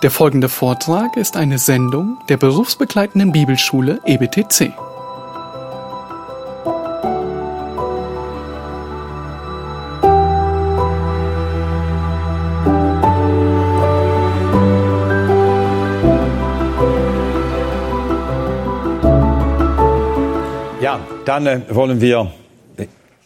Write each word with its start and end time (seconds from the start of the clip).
Der 0.00 0.12
folgende 0.12 0.48
Vortrag 0.48 1.16
ist 1.16 1.36
eine 1.36 1.58
Sendung 1.58 2.18
der 2.28 2.36
berufsbegleitenden 2.36 3.32
Bibelschule 3.32 3.98
EBTC. 4.06 4.72
Ja, 20.80 21.00
dann 21.24 21.46
äh, 21.48 21.62
wollen 21.70 22.00
wir 22.00 22.32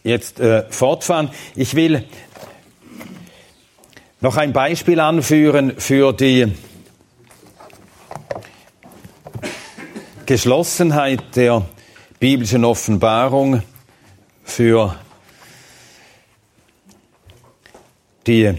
jetzt 0.03 0.39
äh, 0.39 0.63
fortfahren. 0.71 1.29
Ich 1.55 1.75
will 1.75 2.03
noch 4.23 4.37
ein 4.37 4.53
Beispiel 4.53 5.01
anführen 5.01 5.73
für 5.77 6.13
die 6.13 6.49
Geschlossenheit 10.25 11.35
der 11.35 11.65
biblischen 12.21 12.63
Offenbarung, 12.63 13.63
für 14.45 14.95
die 18.25 18.53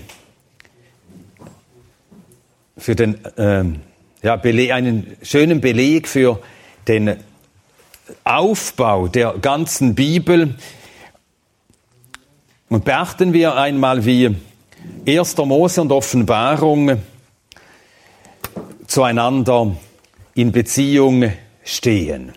für 2.77 2.95
den 2.95 3.19
ähm, 3.39 3.81
ja, 4.23 4.35
einen 4.35 5.17
schönen 5.23 5.63
Beleg 5.63 6.09
für 6.09 6.43
den 6.87 7.17
Aufbau 8.23 9.09
der 9.09 9.33
ganzen 9.41 9.95
Bibel. 9.95 10.57
Und 12.69 12.85
beachten 12.85 13.33
wir 13.33 13.57
einmal, 13.57 14.05
wie 14.05 14.37
1. 15.07 15.37
Mose 15.37 15.81
und 15.81 15.93
Offenbarung 15.93 17.03
zueinander 18.87 19.77
in 20.35 20.53
Beziehung 20.53 21.33
stehen. 21.63 22.33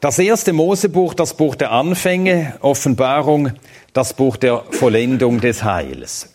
Das 0.00 0.18
erste 0.18 0.52
Mosebuch, 0.52 1.14
das 1.14 1.34
Buch 1.34 1.54
der 1.54 1.70
Anfänge, 1.70 2.54
Offenbarung, 2.60 3.52
das 3.92 4.14
Buch 4.14 4.36
der 4.36 4.64
Vollendung 4.70 5.40
des 5.40 5.62
Heils. 5.62 6.34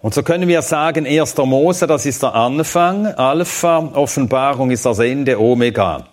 Und 0.00 0.12
so 0.12 0.22
können 0.22 0.48
wir 0.48 0.62
sagen, 0.62 1.06
1. 1.06 1.36
Mose, 1.38 1.86
das 1.86 2.04
ist 2.04 2.22
der 2.22 2.34
Anfang, 2.34 3.06
Alpha, 3.06 3.78
Offenbarung 3.78 4.70
ist 4.72 4.84
das 4.84 4.98
Ende, 4.98 5.40
Omega. 5.40 6.08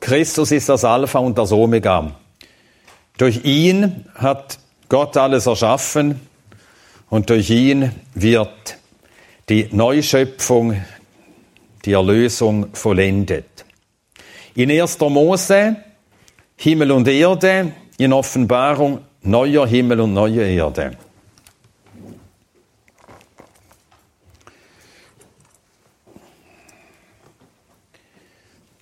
Christus 0.00 0.52
ist 0.52 0.68
das 0.68 0.84
Alpha 0.84 1.18
und 1.18 1.36
das 1.36 1.50
Omega. 1.52 2.12
Durch 3.16 3.44
ihn 3.44 4.06
hat 4.14 4.58
Gott 4.88 5.16
alles 5.16 5.46
erschaffen 5.46 6.20
und 7.10 7.30
durch 7.30 7.48
ihn 7.50 7.92
wird 8.14 8.78
die 9.48 9.68
Neuschöpfung, 9.70 10.82
die 11.84 11.92
Erlösung 11.92 12.74
vollendet. 12.74 13.64
In 14.56 14.70
1. 14.70 14.98
Mose 15.00 15.76
Himmel 16.56 16.92
und 16.92 17.06
Erde, 17.08 17.72
in 17.98 18.12
Offenbarung 18.12 19.00
neuer 19.22 19.66
Himmel 19.66 20.00
und 20.00 20.14
neue 20.14 20.42
Erde. 20.42 20.96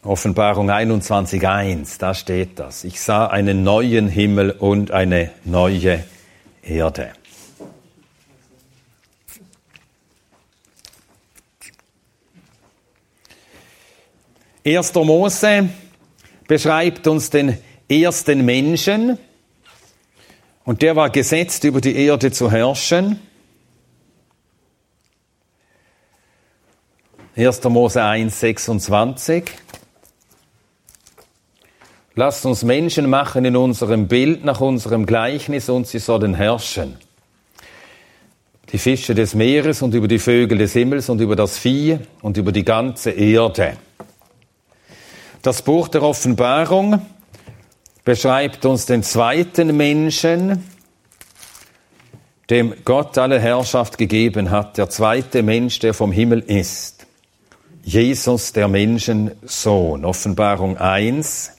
Offenbarung 0.05 0.69
21.1, 0.69 2.01
da 2.01 2.13
steht 2.13 2.59
das. 2.59 2.83
Ich 2.83 3.01
sah 3.01 3.29
einen 3.29 3.63
neuen 3.63 4.09
Himmel 4.09 4.51
und 4.51 4.91
eine 4.91 5.31
neue 5.45 6.03
Erde. 6.61 7.13
Erster 14.65 15.05
Mose 15.05 15.69
beschreibt 16.49 17.07
uns 17.07 17.31
den 17.31 17.59
ersten 17.89 18.45
Menschen 18.45 19.19
und 20.65 20.83
der 20.83 20.97
war 20.97 21.11
gesetzt, 21.11 21.63
über 21.63 21.81
die 21.81 21.95
Erde 21.95 22.33
zu 22.33 22.51
herrschen. 22.51 23.21
1. 27.37 27.63
Mose 27.65 28.03
1, 28.03 28.41
26. 28.41 29.45
Lasst 32.15 32.45
uns 32.45 32.63
Menschen 32.63 33.09
machen 33.09 33.45
in 33.47 33.57
unserem 33.57 34.07
Bild, 34.07 34.45
nach 34.45 34.61
unserem 34.61 35.07
Gleichnis, 35.07 35.71
und 35.71 35.87
sie 35.87 35.99
sollen 35.99 36.35
herrschen. 36.35 36.97
Die 38.71 38.79
Fische 38.79 39.15
des 39.15 39.35
Meeres 39.35 39.83
und 39.83 39.95
über 39.95 40.09
die 40.09 40.19
Vögel 40.19 40.59
des 40.59 40.75
Himmels 40.75 41.09
und 41.09 41.21
über 41.21 41.37
das 41.37 41.59
Vieh 41.59 41.99
und 42.21 42.37
über 42.37 42.53
die 42.53 42.65
ganze 42.65 43.11
Erde. 43.11 43.77
Das 45.41 45.63
Buch 45.63 45.89
der 45.89 46.03
Offenbarung 46.03 47.01
beschreibt 48.05 48.65
uns 48.65 48.87
den 48.87 49.03
zweiten 49.03 49.77
Menschen, 49.77 50.65
dem 52.51 52.75
Gott 52.85 53.17
alle 53.17 53.41
Herrschaft 53.41 53.97
gegeben 53.97 54.51
hat, 54.51 54.77
der 54.77 54.91
zweite 54.91 55.43
Mensch, 55.43 55.79
der 55.79 55.95
vom 55.95 56.13
Himmel 56.13 56.41
ist. 56.41 57.07
Jesus, 57.83 58.53
der 58.53 58.69
Menschensohn. 58.69 60.05
Offenbarung 60.05 60.77
1, 60.77 61.53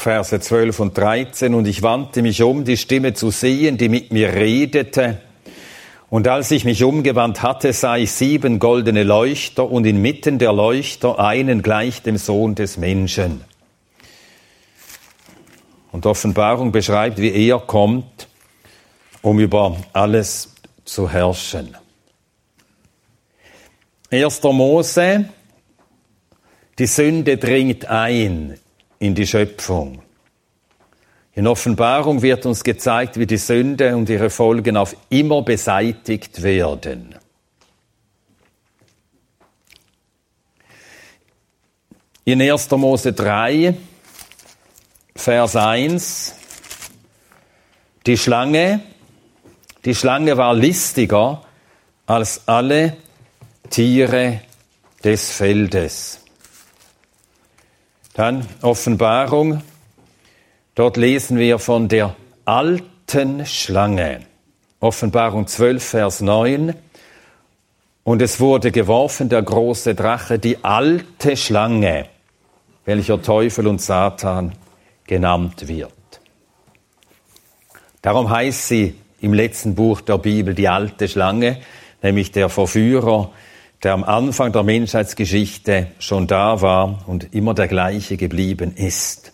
Verse 0.00 0.40
12 0.40 0.80
und 0.80 0.96
13. 0.96 1.54
Und 1.54 1.66
ich 1.66 1.82
wandte 1.82 2.22
mich 2.22 2.42
um, 2.42 2.64
die 2.64 2.76
Stimme 2.76 3.12
zu 3.14 3.30
sehen, 3.30 3.76
die 3.76 3.88
mit 3.88 4.12
mir 4.12 4.32
redete. 4.32 5.20
Und 6.08 6.26
als 6.26 6.50
ich 6.50 6.64
mich 6.64 6.82
umgewandt 6.82 7.42
hatte, 7.42 7.72
sah 7.72 7.96
ich 7.96 8.10
sieben 8.10 8.58
goldene 8.58 9.04
Leuchter 9.04 9.70
und 9.70 9.84
inmitten 9.84 10.38
der 10.38 10.52
Leuchter 10.52 11.20
einen 11.20 11.62
gleich 11.62 12.02
dem 12.02 12.16
Sohn 12.16 12.56
des 12.56 12.78
Menschen. 12.78 13.44
Und 15.92 16.06
Offenbarung 16.06 16.72
beschreibt, 16.72 17.18
wie 17.18 17.48
er 17.48 17.58
kommt, 17.58 18.26
um 19.22 19.38
über 19.38 19.76
alles 19.92 20.54
zu 20.84 21.10
herrschen. 21.10 21.76
1. 24.10 24.42
Mose, 24.42 25.28
die 26.78 26.86
Sünde 26.86 27.36
dringt 27.36 27.86
ein 27.86 28.58
in 29.00 29.14
die 29.14 29.26
Schöpfung. 29.26 30.02
In 31.32 31.46
Offenbarung 31.46 32.22
wird 32.22 32.44
uns 32.46 32.62
gezeigt, 32.62 33.18
wie 33.18 33.26
die 33.26 33.38
Sünde 33.38 33.96
und 33.96 34.08
ihre 34.08 34.30
Folgen 34.30 34.76
auf 34.76 34.94
immer 35.08 35.42
beseitigt 35.42 36.42
werden. 36.42 37.14
In 42.24 42.42
1. 42.42 42.70
Mose 42.72 43.12
3, 43.12 43.74
Vers 45.16 45.56
1, 45.56 46.34
die 48.06 48.18
Schlange, 48.18 48.80
die 49.84 49.94
Schlange 49.94 50.36
war 50.36 50.54
listiger 50.54 51.42
als 52.06 52.46
alle 52.46 52.96
Tiere 53.70 54.42
des 55.02 55.30
Feldes. 55.30 56.20
Dann 58.14 58.46
Offenbarung. 58.62 59.62
Dort 60.74 60.96
lesen 60.96 61.38
wir 61.38 61.58
von 61.58 61.88
der 61.88 62.16
alten 62.44 63.46
Schlange. 63.46 64.20
Offenbarung 64.80 65.46
12, 65.46 65.84
Vers 65.84 66.20
9. 66.20 66.74
Und 68.02 68.22
es 68.22 68.40
wurde 68.40 68.72
geworfen, 68.72 69.28
der 69.28 69.42
große 69.42 69.94
Drache, 69.94 70.38
die 70.38 70.64
alte 70.64 71.36
Schlange, 71.36 72.06
welcher 72.84 73.22
Teufel 73.22 73.66
und 73.66 73.80
Satan 73.80 74.54
genannt 75.06 75.68
wird. 75.68 75.92
Darum 78.02 78.30
heißt 78.30 78.68
sie 78.68 78.94
im 79.20 79.34
letzten 79.34 79.74
Buch 79.74 80.00
der 80.00 80.18
Bibel 80.18 80.54
die 80.54 80.68
alte 80.68 81.06
Schlange, 81.06 81.60
nämlich 82.02 82.32
der 82.32 82.48
Verführer, 82.48 83.30
der 83.82 83.94
am 83.94 84.04
Anfang 84.04 84.52
der 84.52 84.62
Menschheitsgeschichte 84.62 85.88
schon 85.98 86.26
da 86.26 86.60
war 86.60 87.04
und 87.06 87.34
immer 87.34 87.54
der 87.54 87.68
gleiche 87.68 88.16
geblieben 88.16 88.74
ist. 88.76 89.32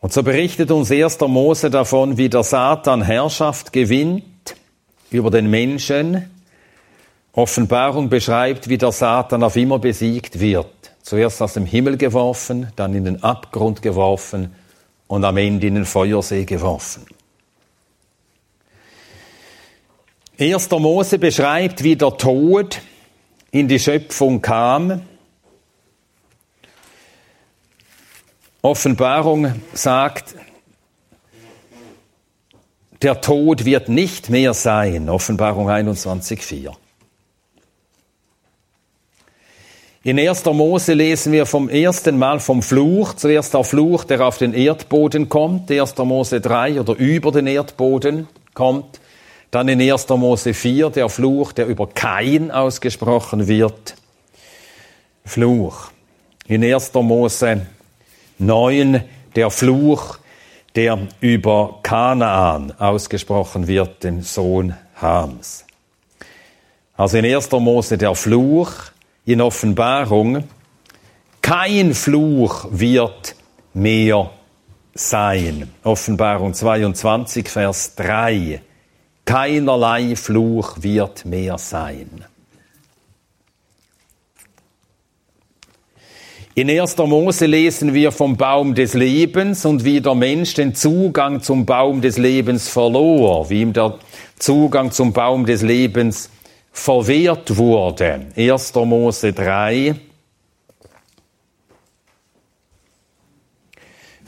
Und 0.00 0.12
so 0.12 0.22
berichtet 0.22 0.70
uns 0.70 0.90
1. 0.90 1.20
Mose 1.20 1.70
davon, 1.70 2.16
wie 2.18 2.28
der 2.28 2.42
Satan 2.42 3.02
Herrschaft 3.02 3.72
gewinnt 3.72 4.56
über 5.10 5.30
den 5.30 5.50
Menschen. 5.50 6.30
Offenbarung 7.32 8.08
beschreibt, 8.08 8.68
wie 8.68 8.78
der 8.78 8.92
Satan 8.92 9.42
auf 9.42 9.56
immer 9.56 9.78
besiegt 9.78 10.40
wird. 10.40 10.66
Zuerst 11.02 11.40
aus 11.42 11.54
dem 11.54 11.66
Himmel 11.66 11.96
geworfen, 11.96 12.72
dann 12.76 12.94
in 12.94 13.04
den 13.04 13.22
Abgrund 13.22 13.82
geworfen 13.82 14.54
und 15.06 15.24
am 15.24 15.36
Ende 15.36 15.66
in 15.66 15.74
den 15.74 15.84
Feuersee 15.84 16.44
geworfen. 16.44 17.06
1. 20.40 20.70
Mose 20.70 21.18
beschreibt, 21.18 21.82
wie 21.82 21.96
der 21.96 22.16
Tod 22.16 22.80
in 23.50 23.66
die 23.66 23.80
Schöpfung 23.80 24.40
kam. 24.40 25.02
Offenbarung 28.62 29.60
sagt, 29.72 30.36
der 33.02 33.20
Tod 33.20 33.64
wird 33.64 33.88
nicht 33.88 34.30
mehr 34.30 34.54
sein. 34.54 35.08
Offenbarung 35.08 35.68
21.4. 35.68 36.72
In 40.04 40.20
1. 40.20 40.44
Mose 40.44 40.94
lesen 40.94 41.32
wir 41.32 41.46
vom 41.46 41.68
ersten 41.68 42.16
Mal 42.16 42.38
vom 42.38 42.62
Fluch. 42.62 43.14
Zuerst 43.14 43.54
der 43.54 43.64
Fluch, 43.64 44.04
der 44.04 44.20
auf 44.20 44.38
den 44.38 44.54
Erdboden 44.54 45.28
kommt. 45.28 45.68
1. 45.68 45.96
Mose 45.98 46.40
3 46.40 46.80
oder 46.80 46.94
über 46.94 47.32
den 47.32 47.48
Erdboden 47.48 48.28
kommt. 48.54 49.00
Dann 49.50 49.68
in 49.68 49.80
1. 49.80 50.08
Mose 50.10 50.52
4 50.52 50.90
der 50.90 51.08
Fluch, 51.08 51.52
der 51.52 51.66
über 51.66 51.86
Kain 51.86 52.50
ausgesprochen 52.50 53.48
wird. 53.48 53.94
Fluch. 55.24 55.90
In 56.46 56.62
1. 56.62 56.92
Mose 56.94 57.66
9 58.38 59.04
der 59.34 59.50
Fluch, 59.50 60.18
der 60.74 60.98
über 61.20 61.80
Kanaan 61.82 62.72
ausgesprochen 62.78 63.66
wird, 63.66 64.04
den 64.04 64.22
Sohn 64.22 64.74
Hams. 65.00 65.64
Also 66.96 67.18
in 67.18 67.24
1. 67.24 67.50
Mose 67.52 67.96
der 67.96 68.14
Fluch, 68.14 68.72
in 69.24 69.40
Offenbarung, 69.40 70.44
kein 71.40 71.94
Fluch 71.94 72.66
wird 72.70 73.34
mehr 73.72 74.30
sein. 74.94 75.72
Offenbarung 75.84 76.52
22, 76.52 77.48
Vers 77.48 77.94
3. 77.94 78.60
Keinerlei 79.28 80.16
Fluch 80.16 80.78
wird 80.80 81.26
mehr 81.26 81.58
sein. 81.58 82.24
In 86.54 86.70
1. 86.70 86.96
Mose 86.96 87.44
lesen 87.44 87.92
wir 87.92 88.10
vom 88.10 88.38
Baum 88.38 88.74
des 88.74 88.94
Lebens 88.94 89.66
und 89.66 89.84
wie 89.84 90.00
der 90.00 90.14
Mensch 90.14 90.54
den 90.54 90.74
Zugang 90.74 91.42
zum 91.42 91.66
Baum 91.66 92.00
des 92.00 92.16
Lebens 92.16 92.70
verlor, 92.70 93.50
wie 93.50 93.60
ihm 93.60 93.74
der 93.74 93.98
Zugang 94.38 94.92
zum 94.92 95.12
Baum 95.12 95.44
des 95.44 95.60
Lebens 95.60 96.30
verwehrt 96.72 97.58
wurde. 97.58 98.28
1. 98.34 98.74
Mose 98.76 99.34
3, 99.34 99.94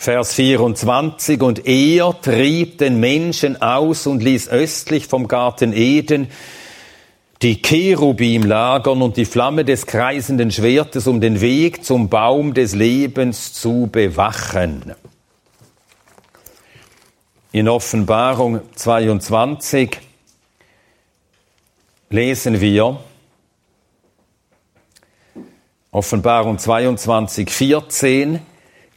Vers 0.00 0.32
24, 0.32 1.43
und 1.43 1.67
er 1.67 2.19
trieb 2.23 2.79
den 2.79 3.00
Menschen 3.00 3.61
aus 3.61 4.06
und 4.06 4.23
ließ 4.23 4.49
östlich 4.49 5.06
vom 5.06 5.29
Garten 5.29 5.75
Eden 5.75 6.29
die 7.43 7.61
Cherubim 7.61 8.44
lagern 8.44 9.02
und 9.02 9.19
die 9.19 9.26
Flamme 9.26 9.62
des 9.62 9.85
kreisenden 9.85 10.50
Schwertes, 10.50 11.06
um 11.06 11.20
den 11.20 11.43
Weg 11.43 11.85
zum 11.85 12.08
Baum 12.08 12.55
des 12.55 12.75
Lebens 12.75 13.52
zu 13.52 13.91
bewachen. 13.93 14.94
In 17.52 17.69
Offenbarung 17.69 18.62
22 18.75 19.99
lesen 22.08 22.58
wir, 22.62 23.00
Offenbarung 25.91 26.56
22, 26.56 27.50
14, 27.50 28.41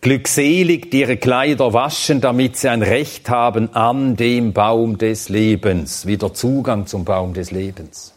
Glückselig, 0.03 0.91
die 0.91 0.99
ihre 0.99 1.15
Kleider 1.15 1.71
waschen, 1.71 2.19
damit 2.19 2.57
sie 2.57 2.67
ein 2.67 2.81
Recht 2.81 3.29
haben 3.29 3.73
an 3.73 4.17
dem 4.17 4.51
Baum 4.51 4.97
des 4.97 5.29
Lebens, 5.29 6.05
wieder 6.05 6.33
Zugang 6.33 6.87
zum 6.87 7.05
Baum 7.05 7.33
des 7.33 7.51
Lebens. 7.51 8.13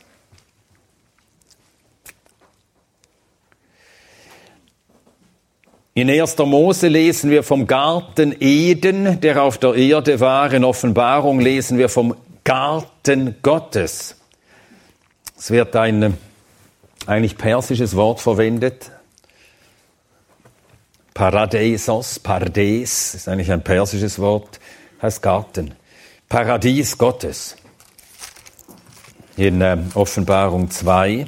In 5.94 6.10
1. 6.10 6.36
Mose 6.38 6.88
lesen 6.88 7.30
wir 7.30 7.44
vom 7.44 7.68
Garten 7.68 8.34
Eden, 8.40 9.20
der 9.20 9.44
auf 9.44 9.56
der 9.56 9.76
Erde 9.76 10.18
war. 10.18 10.52
In 10.52 10.64
Offenbarung 10.64 11.38
lesen 11.38 11.78
wir 11.78 11.88
vom 11.88 12.16
Garten 12.42 13.36
Gottes. 13.42 14.16
Es 15.38 15.52
wird 15.52 15.76
ein 15.76 16.18
eigentlich 17.06 17.38
persisches 17.38 17.94
Wort 17.94 18.18
verwendet. 18.18 18.90
Paradeisos, 21.16 22.18
Pardes, 22.18 23.14
ist 23.14 23.26
eigentlich 23.26 23.50
ein 23.50 23.64
persisches 23.64 24.18
Wort, 24.18 24.60
heißt 25.00 25.22
Garten. 25.22 25.74
Paradies 26.28 26.98
Gottes. 26.98 27.56
In 29.38 29.62
äh, 29.62 29.78
Offenbarung 29.94 30.70
2. 30.70 31.26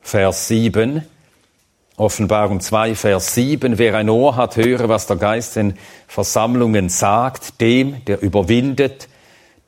Vers 0.00 0.48
7. 0.48 1.06
Offenbarung 1.98 2.60
2, 2.60 2.94
Vers 2.94 3.34
7. 3.34 3.76
Wer 3.76 3.96
ein 3.96 4.08
Ohr 4.08 4.36
hat, 4.36 4.56
höre, 4.56 4.88
was 4.88 5.06
der 5.08 5.16
Geist 5.16 5.58
in 5.58 5.74
Versammlungen 6.08 6.88
sagt. 6.88 7.60
Dem, 7.60 8.02
der 8.06 8.22
überwindet, 8.22 9.08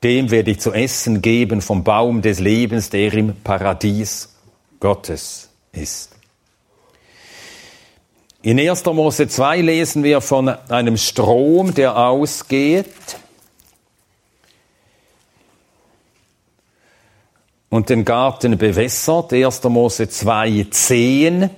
dem 0.05 0.29
werde 0.29 0.51
ich 0.51 0.59
zu 0.59 0.71
essen 0.71 1.23
geben 1.23 1.61
vom 1.61 1.83
Baum 1.83 2.21
des 2.21 2.39
Lebens, 2.39 2.91
der 2.91 3.11
im 3.11 3.35
Paradies 3.41 4.35
Gottes 4.79 5.49
ist. 5.71 6.11
In 8.43 8.59
1. 8.59 8.85
Mose 8.85 9.27
2 9.27 9.61
lesen 9.61 10.03
wir 10.03 10.21
von 10.21 10.49
einem 10.49 10.97
Strom, 10.97 11.73
der 11.73 11.97
ausgeht 11.97 12.85
und 17.69 17.89
den 17.89 18.05
Garten 18.05 18.59
bewässert. 18.59 19.33
1. 19.33 19.63
Mose 19.63 20.07
2, 20.07 20.67
10. 20.69 21.49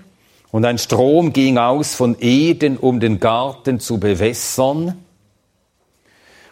Und 0.52 0.64
ein 0.64 0.78
Strom 0.78 1.34
ging 1.34 1.58
aus 1.58 1.96
von 1.96 2.16
Eden, 2.22 2.78
um 2.78 3.02
den 3.02 3.20
Garten 3.20 3.82
zu 3.82 4.00
bewässern. 4.00 5.04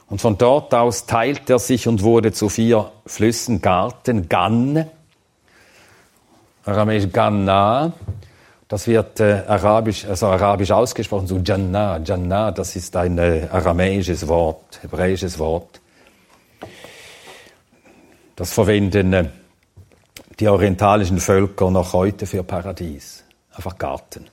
Und 0.09 0.21
von 0.21 0.37
dort 0.37 0.73
aus 0.73 1.05
teilte 1.05 1.53
er 1.53 1.59
sich 1.59 1.87
und 1.87 2.03
wurde 2.03 2.31
zu 2.31 2.49
vier 2.49 2.91
Flüssen 3.05 3.61
Garten, 3.61 4.29
Gan, 4.29 4.85
aramäisch 6.63 7.11
Ganna. 7.11 7.93
Das 8.67 8.87
wird 8.87 9.19
äh, 9.19 9.43
arabisch, 9.47 10.05
also 10.05 10.27
arabisch 10.27 10.71
ausgesprochen, 10.71 11.27
so 11.27 11.37
Jannah, 11.37 11.99
Jannah, 12.03 12.51
das 12.51 12.75
ist 12.75 12.95
ein 12.95 13.17
äh, 13.19 13.47
aramäisches 13.51 14.27
Wort, 14.27 14.79
hebräisches 14.81 15.37
Wort. 15.37 15.81
Das 18.35 18.51
verwenden 18.51 19.13
äh, 19.13 19.25
die 20.39 20.47
orientalischen 20.47 21.19
Völker 21.19 21.69
noch 21.69 21.93
heute 21.93 22.25
für 22.25 22.43
Paradies. 22.43 23.23
Einfach 23.53 23.77
Garten. 23.77 24.27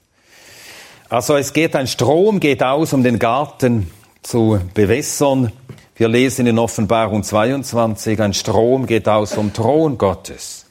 Also 1.08 1.36
es 1.36 1.52
geht, 1.52 1.76
ein 1.76 1.86
Strom 1.86 2.40
geht 2.40 2.62
aus, 2.62 2.92
um 2.94 3.02
den 3.02 3.18
Garten 3.18 3.90
zu 4.22 4.58
bewässern. 4.72 5.52
Wir 5.94 6.08
lesen 6.08 6.46
in 6.46 6.58
Offenbarung 6.58 7.22
22, 7.22 8.18
ein 8.20 8.32
Strom 8.32 8.86
geht 8.86 9.08
aus 9.08 9.34
vom 9.34 9.52
Thron 9.52 9.98
Gottes. 9.98 10.64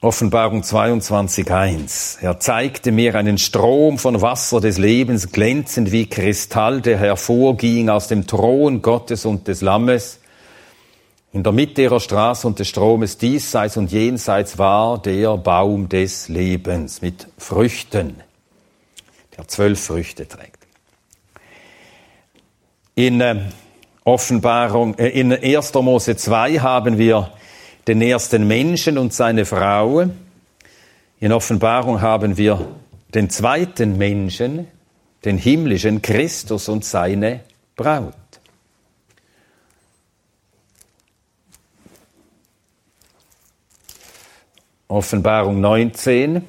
Offenbarung 0.00 0.62
22, 0.62 1.50
1. 1.50 2.18
Er 2.20 2.38
zeigte 2.38 2.92
mir 2.92 3.16
einen 3.16 3.38
Strom 3.38 3.98
von 3.98 4.20
Wasser 4.20 4.60
des 4.60 4.78
Lebens, 4.78 5.32
glänzend 5.32 5.90
wie 5.90 6.06
Kristall, 6.06 6.80
der 6.80 6.98
hervorging 6.98 7.88
aus 7.88 8.06
dem 8.06 8.26
Thron 8.26 8.82
Gottes 8.82 9.24
und 9.24 9.48
des 9.48 9.60
Lammes. 9.60 10.20
In 11.32 11.42
der 11.42 11.52
Mitte 11.52 11.82
ihrer 11.82 12.00
Straße 12.00 12.46
und 12.46 12.60
des 12.60 12.68
Stromes 12.68 13.18
diesseits 13.18 13.76
und 13.76 13.90
jenseits 13.90 14.58
war 14.58 15.02
der 15.02 15.38
Baum 15.38 15.88
des 15.88 16.28
Lebens 16.28 17.02
mit 17.02 17.26
Früchten, 17.36 18.20
der 19.36 19.48
zwölf 19.48 19.82
Früchte 19.82 20.28
trägt. 20.28 20.63
In 22.96 23.20
äh, 23.20 23.50
Offenbarung, 24.04 24.96
äh, 24.98 25.08
in 25.08 25.32
1. 25.32 25.74
Mose 25.74 26.16
2 26.16 26.60
haben 26.60 26.96
wir 26.96 27.32
den 27.88 28.00
ersten 28.00 28.46
Menschen 28.46 28.98
und 28.98 29.12
seine 29.12 29.44
Frau. 29.44 30.08
In 31.18 31.32
Offenbarung 31.32 32.00
haben 32.00 32.36
wir 32.36 32.68
den 33.12 33.30
zweiten 33.30 33.98
Menschen, 33.98 34.68
den 35.24 35.38
himmlischen 35.38 36.02
Christus 36.02 36.68
und 36.68 36.84
seine 36.84 37.40
Braut. 37.74 38.14
Offenbarung 44.86 45.60
19, 45.60 46.44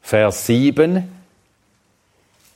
Vers 0.00 0.46
7. 0.46 1.15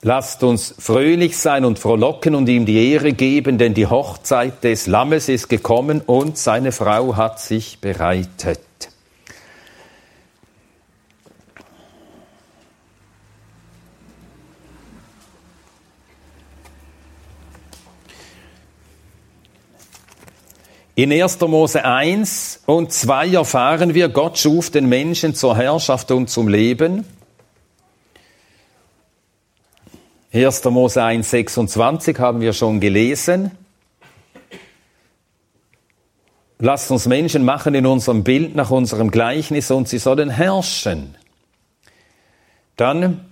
Lasst 0.02 0.42
uns 0.42 0.74
fröhlich 0.78 1.36
sein 1.36 1.66
und 1.66 1.78
frohlocken 1.78 2.34
und 2.34 2.48
ihm 2.48 2.64
die 2.64 2.90
Ehre 2.90 3.12
geben, 3.12 3.58
denn 3.58 3.74
die 3.74 3.86
Hochzeit 3.86 4.64
des 4.64 4.86
Lammes 4.86 5.28
ist 5.28 5.48
gekommen 5.48 6.00
und 6.00 6.38
seine 6.38 6.72
Frau 6.72 7.16
hat 7.16 7.38
sich 7.38 7.80
bereitet. 7.80 8.60
In 20.94 21.12
1. 21.12 21.40
Mose 21.40 21.84
1 21.84 22.62
und 22.64 22.90
2 22.90 23.32
erfahren 23.32 23.92
wir, 23.92 24.08
Gott 24.08 24.38
schuf 24.38 24.70
den 24.70 24.86
Menschen 24.88 25.34
zur 25.34 25.56
Herrschaft 25.56 26.10
und 26.10 26.30
zum 26.30 26.48
Leben. 26.48 27.04
1. 30.32 30.64
Mose 30.66 31.02
1, 31.02 31.28
26 31.28 32.16
haben 32.20 32.40
wir 32.40 32.52
schon 32.52 32.78
gelesen. 32.78 33.50
Lasst 36.60 36.92
uns 36.92 37.06
Menschen 37.06 37.44
machen 37.44 37.74
in 37.74 37.84
unserem 37.84 38.22
Bild, 38.22 38.54
nach 38.54 38.70
unserem 38.70 39.10
Gleichnis 39.10 39.72
und 39.72 39.88
sie 39.88 39.98
sollen 39.98 40.30
herrschen. 40.30 41.16
Dann 42.76 43.24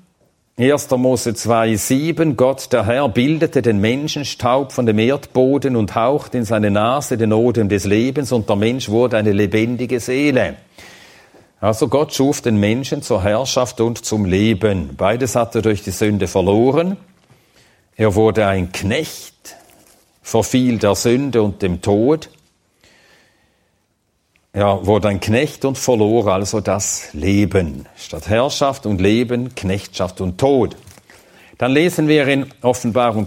1. 0.56 0.90
Mose 0.90 1.34
2, 1.34 1.76
7, 1.76 2.36
Gott 2.36 2.72
der 2.72 2.84
Herr 2.84 3.08
bildete 3.08 3.62
den 3.62 3.80
Menschenstaub 3.80 4.72
von 4.72 4.86
dem 4.86 4.98
Erdboden 4.98 5.76
und 5.76 5.94
hauchte 5.94 6.38
in 6.38 6.44
seine 6.44 6.72
Nase 6.72 7.16
den 7.16 7.32
Odem 7.32 7.68
des 7.68 7.84
Lebens 7.84 8.32
und 8.32 8.48
der 8.48 8.56
Mensch 8.56 8.88
wurde 8.88 9.18
eine 9.18 9.30
lebendige 9.30 10.00
Seele. 10.00 10.56
Also 11.60 11.88
Gott 11.88 12.14
schuf 12.14 12.40
den 12.40 12.58
Menschen 12.58 13.02
zur 13.02 13.22
Herrschaft 13.24 13.80
und 13.80 14.04
zum 14.04 14.24
Leben. 14.24 14.96
Beides 14.96 15.34
hat 15.34 15.56
er 15.56 15.62
durch 15.62 15.82
die 15.82 15.90
Sünde 15.90 16.28
verloren. 16.28 16.96
Er 17.96 18.14
wurde 18.14 18.46
ein 18.46 18.70
Knecht, 18.70 19.56
verfiel 20.22 20.78
der 20.78 20.94
Sünde 20.94 21.42
und 21.42 21.62
dem 21.62 21.82
Tod. 21.82 22.30
Er 24.52 24.86
wurde 24.86 25.08
ein 25.08 25.18
Knecht 25.18 25.64
und 25.64 25.76
verlor 25.76 26.28
also 26.28 26.60
das 26.60 27.12
Leben. 27.12 27.86
Statt 27.96 28.28
Herrschaft 28.28 28.86
und 28.86 29.00
Leben, 29.00 29.56
Knechtschaft 29.56 30.20
und 30.20 30.38
Tod. 30.38 30.76
Dann 31.58 31.72
lesen 31.72 32.06
wir 32.06 32.28
in 32.28 32.46
Offenbarung 32.62 33.26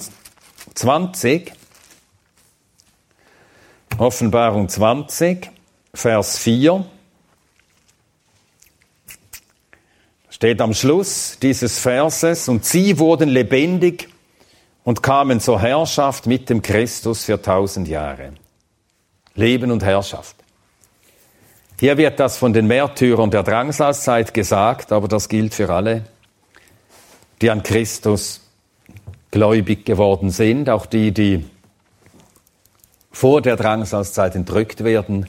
20, 0.74 1.52
Offenbarung 3.98 4.70
20, 4.70 5.52
Vers 5.94 6.38
4. 6.38 6.86
Steht 10.41 10.60
am 10.60 10.74
Schluss 10.74 11.38
dieses 11.39 11.77
Verses, 11.77 12.50
und 12.50 12.65
sie 12.65 12.98
wurden 12.98 13.29
lebendig 13.29 14.10
und 14.83 15.03
kamen 15.03 15.39
zur 15.39 15.62
Herrschaft 15.62 16.25
mit 16.25 16.50
dem 16.50 16.63
Christus 16.63 17.25
für 17.25 17.39
tausend 17.39 17.88
Jahre. 17.88 18.33
Leben 19.36 19.69
und 19.69 19.83
Herrschaft. 19.83 20.36
Hier 21.79 21.95
wird 21.95 22.19
das 22.19 22.38
von 22.38 22.53
den 22.53 22.65
Märtyrern 22.65 23.29
der 23.29 23.43
Drangsalzeit 23.43 24.33
gesagt, 24.33 24.91
aber 24.91 25.07
das 25.07 25.29
gilt 25.29 25.53
für 25.53 25.69
alle, 25.69 26.05
die 27.39 27.51
an 27.51 27.62
Christus 27.62 28.41
gläubig 29.29 29.86
geworden 29.86 30.31
sind, 30.31 30.71
auch 30.71 30.88
die, 30.88 31.12
die 31.12 31.45
vor 33.12 33.43
der 33.43 33.57
Drangsalzeit 33.57 34.33
entrückt 34.33 34.83
werden, 34.83 35.27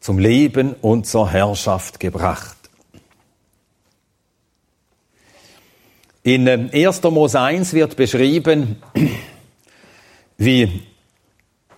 zum 0.00 0.18
Leben 0.18 0.74
und 0.82 1.06
zur 1.06 1.30
Herrschaft 1.30 2.00
gebracht. 2.00 2.59
In 6.22 6.46
1. 6.46 7.00
Ähm, 7.02 7.14
Mose 7.14 7.40
1 7.40 7.72
wird 7.72 7.96
beschrieben, 7.96 8.76
wie 10.36 10.82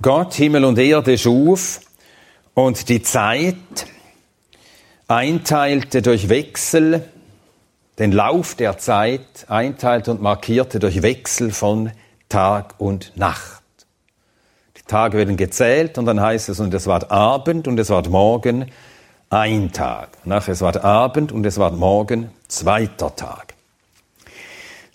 Gott 0.01 0.35
Himmel 0.35 0.65
und 0.65 0.79
Erde 0.81 1.17
schuf 1.17 1.81
und 2.55 2.89
die 2.89 3.03
Zeit 3.03 3.55
einteilte 5.07 6.03
durch 6.03 6.29
Wechsel, 6.29 7.05
den 8.01 8.11
Lauf 8.11 8.57
der 8.57 8.79
Zeit 8.79 9.47
einteilte 9.47 10.11
und 10.11 10.21
markierte 10.21 10.81
durch 10.81 11.03
Wechsel 11.03 11.53
von 11.53 11.93
Tag 12.29 12.75
und 12.79 13.17
Nacht. 13.17 13.63
Die 14.77 14.83
Tage 14.83 15.19
werden 15.19 15.37
gezählt 15.37 15.99
und 15.99 16.07
dann 16.07 16.21
heißt 16.21 16.49
es, 16.49 16.59
und 16.59 16.75
es 16.75 16.89
war 16.89 17.13
Abend 17.13 17.69
und 17.69 17.79
es 17.79 17.91
war 17.91 18.09
Morgen 18.09 18.67
ein 19.31 19.71
Tag. 19.71 20.09
Nachher 20.25 20.55
es 20.55 20.63
war 20.63 20.85
Abend 20.85 21.31
und 21.31 21.47
es 21.47 21.59
war 21.59 21.71
Morgen 21.71 22.33
zweiter 22.49 23.15
Tag. 23.15 23.53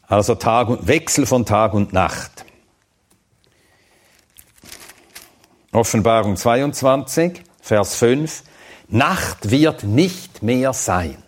Also 0.07 0.35
Tag 0.35 0.69
und 0.69 0.87
Wechsel 0.87 1.25
von 1.25 1.45
Tag 1.45 1.73
und 1.73 1.91
Nacht. 1.91 2.45
Offenbarung 5.73 6.37
22. 6.37 7.43
Vers 7.61 7.95
5, 7.95 8.43
Nacht 8.87 9.51
wird 9.51 9.83
nicht 9.83 10.41
mehr 10.41 10.71
sein. 10.71 11.21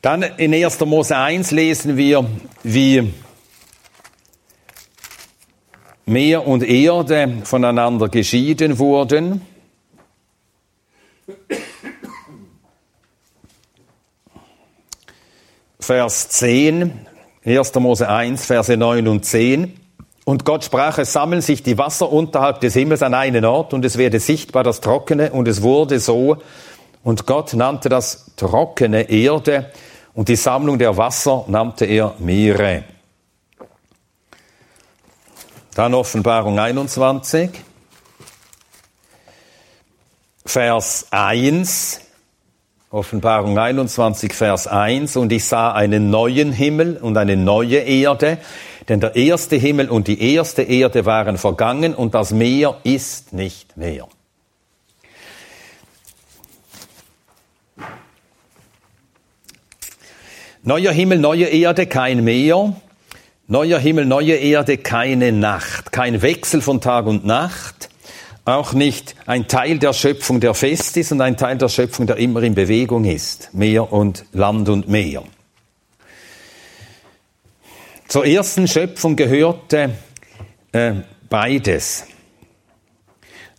Dann 0.00 0.22
in 0.22 0.54
1. 0.54 0.78
Mose 0.80 1.16
1 1.16 1.50
lesen 1.50 1.96
wir, 1.96 2.24
wie 2.62 3.12
Meer 6.04 6.46
und 6.46 6.62
Erde 6.62 7.42
voneinander 7.42 8.08
geschieden 8.08 8.78
wurden. 8.78 9.40
Vers 15.80 16.28
10, 16.30 17.06
1. 17.44 17.74
Mose 17.76 18.08
1, 18.08 18.44
Verse 18.44 18.76
9 18.76 19.06
und 19.08 19.24
10. 19.24 19.78
Und 20.24 20.44
Gott 20.44 20.64
sprach, 20.64 20.98
es 20.98 21.12
sammeln 21.12 21.40
sich 21.40 21.62
die 21.62 21.78
Wasser 21.78 22.10
unterhalb 22.10 22.60
des 22.60 22.74
Himmels 22.74 23.02
an 23.02 23.14
einen 23.14 23.44
Ort 23.44 23.72
und 23.72 23.84
es 23.84 23.96
werde 23.96 24.18
sichtbar 24.18 24.64
das 24.64 24.80
Trockene 24.80 25.30
und 25.30 25.46
es 25.46 25.62
wurde 25.62 26.00
so. 26.00 26.38
Und 27.04 27.26
Gott 27.26 27.54
nannte 27.54 27.88
das 27.88 28.32
Trockene 28.36 29.08
Erde 29.08 29.70
und 30.14 30.28
die 30.28 30.34
Sammlung 30.34 30.78
der 30.78 30.96
Wasser 30.96 31.44
nannte 31.46 31.84
er 31.84 32.14
Meere. 32.18 32.82
Dann 35.74 35.94
Offenbarung 35.94 36.58
21, 36.58 37.50
Vers 40.46 41.08
1. 41.10 42.00
Offenbarung 42.90 43.58
21, 43.58 44.32
Vers 44.32 44.68
1, 44.68 45.16
und 45.16 45.32
ich 45.32 45.44
sah 45.44 45.72
einen 45.72 46.08
neuen 46.10 46.52
Himmel 46.52 46.98
und 46.98 47.16
eine 47.16 47.36
neue 47.36 47.78
Erde, 47.78 48.38
denn 48.88 49.00
der 49.00 49.16
erste 49.16 49.56
Himmel 49.56 49.90
und 49.90 50.06
die 50.06 50.34
erste 50.34 50.62
Erde 50.62 51.04
waren 51.04 51.36
vergangen 51.36 51.94
und 51.94 52.14
das 52.14 52.30
Meer 52.30 52.78
ist 52.84 53.32
nicht 53.32 53.76
mehr. 53.76 54.06
Neuer 60.62 60.92
Himmel, 60.92 61.18
neue 61.18 61.46
Erde, 61.46 61.86
kein 61.86 62.24
Meer. 62.24 62.76
Neuer 63.48 63.78
Himmel, 63.78 64.06
neue 64.06 64.34
Erde, 64.34 64.78
keine 64.78 65.32
Nacht. 65.32 65.92
Kein 65.92 66.22
Wechsel 66.22 66.60
von 66.60 66.80
Tag 66.80 67.06
und 67.06 67.24
Nacht 67.24 67.88
auch 68.46 68.72
nicht 68.72 69.16
ein 69.26 69.48
Teil 69.48 69.78
der 69.78 69.92
Schöpfung, 69.92 70.40
der 70.40 70.54
fest 70.54 70.96
ist 70.96 71.12
und 71.12 71.20
ein 71.20 71.36
Teil 71.36 71.58
der 71.58 71.68
Schöpfung, 71.68 72.06
der 72.06 72.16
immer 72.16 72.42
in 72.42 72.54
Bewegung 72.54 73.04
ist. 73.04 73.50
Meer 73.52 73.92
und 73.92 74.24
Land 74.32 74.68
und 74.68 74.88
Meer. 74.88 75.24
Zur 78.06 78.24
ersten 78.24 78.68
Schöpfung 78.68 79.16
gehörte 79.16 79.90
äh, 80.70 80.92
beides. 81.28 82.04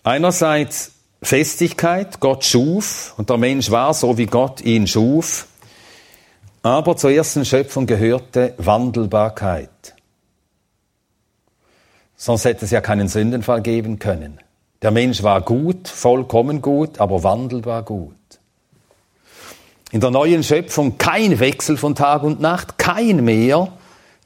Einerseits 0.03 0.93
Festigkeit, 1.21 2.21
Gott 2.21 2.45
schuf 2.45 3.13
und 3.17 3.29
der 3.29 3.37
Mensch 3.37 3.69
war 3.69 3.93
so, 3.93 4.17
wie 4.17 4.25
Gott 4.25 4.61
ihn 4.61 4.87
schuf. 4.87 5.47
Aber 6.63 6.95
zur 6.95 7.11
ersten 7.11 7.43
Schöpfung 7.43 7.87
gehörte 7.87 8.53
Wandelbarkeit. 8.57 9.69
Sonst 12.15 12.45
hätte 12.45 12.63
es 12.63 12.71
ja 12.71 12.79
keinen 12.79 13.09
Sündenfall 13.09 13.61
geben 13.61 13.99
können. 13.99 14.39
Der 14.81 14.91
Mensch 14.91 15.23
war 15.23 15.41
gut, 15.41 15.87
vollkommen 15.87 16.61
gut, 16.61 16.99
aber 16.99 17.23
wandelbar 17.23 17.83
gut. 17.83 18.13
In 19.91 20.01
der 20.01 20.11
neuen 20.11 20.43
Schöpfung 20.43 20.97
kein 20.97 21.39
Wechsel 21.39 21.77
von 21.77 21.95
Tag 21.95 22.23
und 22.23 22.41
Nacht, 22.41 22.77
kein 22.77 23.23
mehr, 23.23 23.71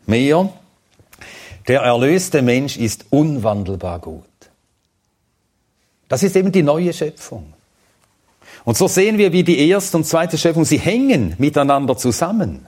mehr. 0.05 0.49
Der 1.67 1.81
erlöste 1.81 2.41
Mensch 2.41 2.77
ist 2.77 3.05
unwandelbar 3.11 3.99
gut. 3.99 4.25
Das 6.09 6.23
ist 6.23 6.35
eben 6.35 6.51
die 6.51 6.63
neue 6.63 6.91
Schöpfung. 6.91 7.53
Und 8.65 8.77
so 8.77 8.87
sehen 8.87 9.17
wir, 9.17 9.31
wie 9.31 9.43
die 9.43 9.69
erste 9.69 9.97
und 9.97 10.05
zweite 10.05 10.37
Schöpfung, 10.37 10.65
sie 10.65 10.79
hängen 10.79 11.35
miteinander 11.37 11.95
zusammen. 11.95 12.67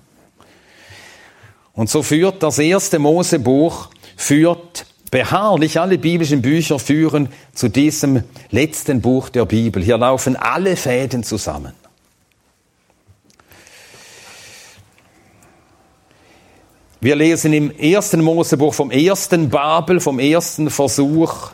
Und 1.73 1.89
so 1.89 2.03
führt 2.03 2.41
das 2.43 2.59
erste 2.59 2.99
Mosebuch, 2.99 3.89
führt 4.15 4.85
beharrlich 5.13 5.79
alle 5.79 5.99
biblischen 5.99 6.41
Bücher 6.41 6.79
führen 6.79 7.29
zu 7.53 7.69
diesem 7.69 8.23
letzten 8.49 8.99
Buch 8.99 9.29
der 9.29 9.45
Bibel. 9.45 9.83
Hier 9.83 9.99
laufen 9.99 10.35
alle 10.35 10.75
Fäden 10.75 11.23
zusammen. 11.23 11.73
Wir 16.99 17.15
lesen 17.15 17.53
im 17.53 17.69
ersten 17.69 18.23
Mosebuch 18.23 18.73
vom 18.73 18.89
ersten 18.89 19.51
Babel, 19.51 19.99
vom 19.99 20.17
ersten 20.17 20.71
Versuch, 20.71 21.51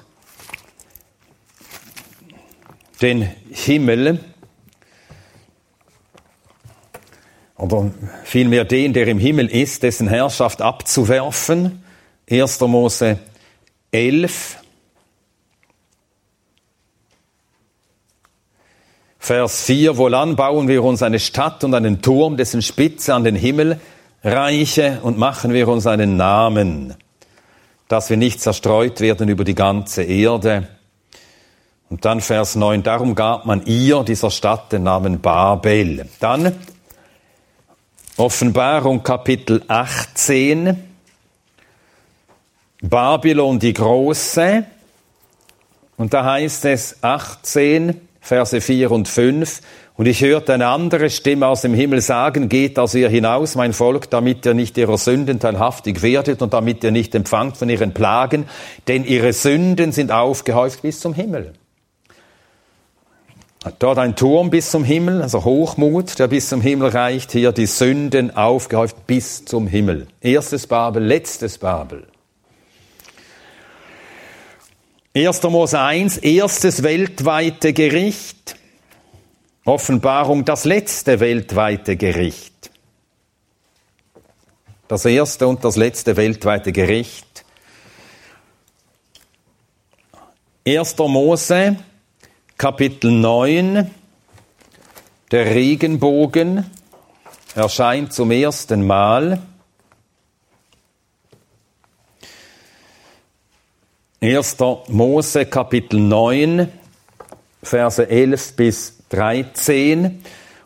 den 3.01 3.29
Himmel 3.51 4.23
oder 7.57 7.91
vielmehr 8.23 8.63
den, 8.63 8.93
der 8.93 9.05
im 9.07 9.19
Himmel 9.19 9.47
ist, 9.47 9.83
dessen 9.83 10.07
Herrschaft 10.07 10.61
abzuwerfen. 10.61 11.83
1. 12.29 12.61
Mose 12.61 13.19
11, 13.91 14.57
Vers 19.17 19.63
4, 19.63 19.97
wohlan 19.97 20.35
bauen 20.35 20.67
wir 20.67 20.83
uns 20.83 21.03
eine 21.03 21.19
Stadt 21.19 21.63
und 21.63 21.73
einen 21.73 22.01
Turm, 22.01 22.37
dessen 22.37 22.61
Spitze 22.61 23.13
an 23.13 23.23
den 23.23 23.35
Himmel 23.35 23.79
reiche 24.23 24.99
und 25.03 25.17
machen 25.17 25.53
wir 25.53 25.67
uns 25.67 25.85
einen 25.85 26.17
Namen, 26.17 26.95
dass 27.87 28.09
wir 28.09 28.17
nicht 28.17 28.41
zerstreut 28.41 29.01
werden 29.01 29.29
über 29.29 29.43
die 29.43 29.55
ganze 29.55 30.03
Erde. 30.03 30.67
Und 31.89 32.05
dann 32.05 32.21
Vers 32.21 32.55
9, 32.55 32.81
darum 32.83 33.13
gab 33.13 33.45
man 33.45 33.65
ihr, 33.65 34.03
dieser 34.03 34.31
Stadt, 34.31 34.71
den 34.71 34.83
Namen 34.83 35.21
Babel. 35.21 36.07
Dann 36.19 36.55
Offenbarung 38.17 39.03
Kapitel 39.03 39.63
18, 39.67 40.88
Babylon 42.81 43.59
die 43.59 43.73
Große. 43.73 44.65
Und 45.97 46.13
da 46.13 46.23
heißt 46.23 46.65
es 46.65 46.97
18, 47.01 47.99
Verse 48.21 48.61
4 48.61 48.91
und 48.91 49.07
5. 49.07 49.61
Und 49.97 50.05
ich 50.05 50.21
hörte 50.21 50.53
eine 50.53 50.67
andere 50.67 51.09
Stimme 51.09 51.47
aus 51.47 51.61
dem 51.61 51.73
Himmel 51.73 51.99
sagen, 51.99 52.47
geht 52.47 52.79
aus 52.79 52.95
ihr 52.95 53.09
hinaus, 53.09 53.55
mein 53.55 53.73
Volk, 53.73 54.09
damit 54.09 54.45
ihr 54.45 54.53
nicht 54.53 54.77
ihrer 54.77 54.97
Sünden 54.97 55.41
teilhaftig 55.41 56.01
werdet 56.01 56.41
und 56.41 56.53
damit 56.53 56.85
ihr 56.85 56.91
nicht 56.91 57.13
empfangt 57.15 57.57
von 57.57 57.69
ihren 57.69 57.93
Plagen, 57.93 58.45
denn 58.87 59.03
ihre 59.03 59.33
Sünden 59.33 59.91
sind 59.91 60.11
aufgehäuft 60.11 60.83
bis 60.83 61.01
zum 61.01 61.13
Himmel. 61.13 61.51
Dort 63.79 63.97
ein 63.97 64.15
Turm 64.15 64.49
bis 64.49 64.71
zum 64.71 64.85
Himmel, 64.85 65.21
also 65.21 65.43
Hochmut, 65.43 66.17
der 66.17 66.29
bis 66.29 66.47
zum 66.47 66.61
Himmel 66.61 66.91
reicht, 66.91 67.33
hier 67.33 67.51
die 67.51 67.65
Sünden 67.65 68.33
aufgehäuft 68.33 69.05
bis 69.05 69.43
zum 69.43 69.67
Himmel. 69.67 70.07
Erstes 70.21 70.65
Babel, 70.65 71.03
letztes 71.03 71.57
Babel. 71.57 72.07
1. 75.15 75.41
Mose 75.49 75.79
1, 75.79 76.17
erstes 76.17 76.83
weltweite 76.83 77.73
Gericht. 77.73 78.55
Offenbarung, 79.65 80.45
das 80.45 80.65
letzte 80.65 81.19
weltweite 81.19 81.97
Gericht. 81.97 82.69
Das 84.87 85.05
erste 85.05 85.47
und 85.47 85.65
das 85.65 85.77
letzte 85.77 86.15
weltweite 86.15 86.71
Gericht. 86.71 87.43
1. 90.67 90.95
Mose, 90.99 91.77
Kapitel 92.55 93.09
9, 93.09 93.89
der 95.31 95.45
Regenbogen 95.55 96.69
erscheint 97.55 98.13
zum 98.13 98.29
ersten 98.29 98.85
Mal. 98.85 99.41
1. 104.21 104.57
Mose 104.89 105.45
Kapitel 105.45 105.97
9, 105.97 106.67
Verse 107.63 108.09
11 108.09 108.53
bis 108.57 108.97
13. 109.07 110.19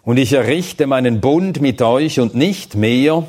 Und 0.03 0.17
ich 0.17 0.33
errichte 0.33 0.87
meinen 0.87 1.21
Bund 1.21 1.61
mit 1.61 1.79
euch 1.83 2.19
und 2.19 2.33
nicht 2.33 2.73
mehr, 2.73 3.27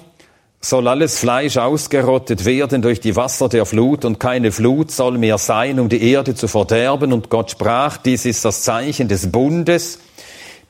soll 0.63 0.89
alles 0.89 1.19
Fleisch 1.19 1.59
ausgerottet 1.59 2.47
werden 2.47 2.81
durch 2.81 3.01
die 3.01 3.17
Wasser 3.17 3.51
der 3.51 3.67
Flut 3.67 4.07
und 4.07 4.19
keine 4.19 4.51
Flut 4.51 4.91
soll 4.91 5.19
mehr 5.19 5.37
sein, 5.37 5.79
um 5.79 5.91
die 5.91 6.11
Erde 6.11 6.35
zu 6.35 6.49
verderben. 6.49 7.13
Und 7.13 7.29
Gott 7.29 7.51
sprach, 7.51 7.99
dies 7.99 8.25
ist 8.25 8.47
das 8.47 8.63
Zeichen 8.63 9.09
des 9.09 9.31
Bundes, 9.31 9.99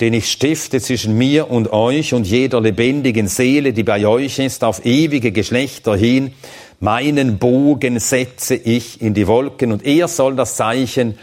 den 0.00 0.14
ich 0.14 0.30
stifte 0.30 0.80
zwischen 0.80 1.16
mir 1.16 1.50
und 1.50 1.72
euch 1.72 2.14
und 2.14 2.26
jeder 2.26 2.60
lebendigen 2.60 3.28
Seele, 3.28 3.73
die 3.73 3.84
bei 3.84 4.06
euch 4.06 4.38
ist, 4.38 4.64
auf 4.64 4.84
ewige 4.84 5.32
Geschlechter 5.32 5.97
hin 5.97 6.32
meinen 6.80 7.38
Bogen 7.38 7.99
setze 7.99 8.54
ich 8.54 9.00
in 9.00 9.14
die 9.14 9.26
Wolken 9.26 9.73
und 9.73 9.86
er 9.86 10.08
soll 10.08 10.36
das 10.36 10.56
Zeichen 10.56 11.19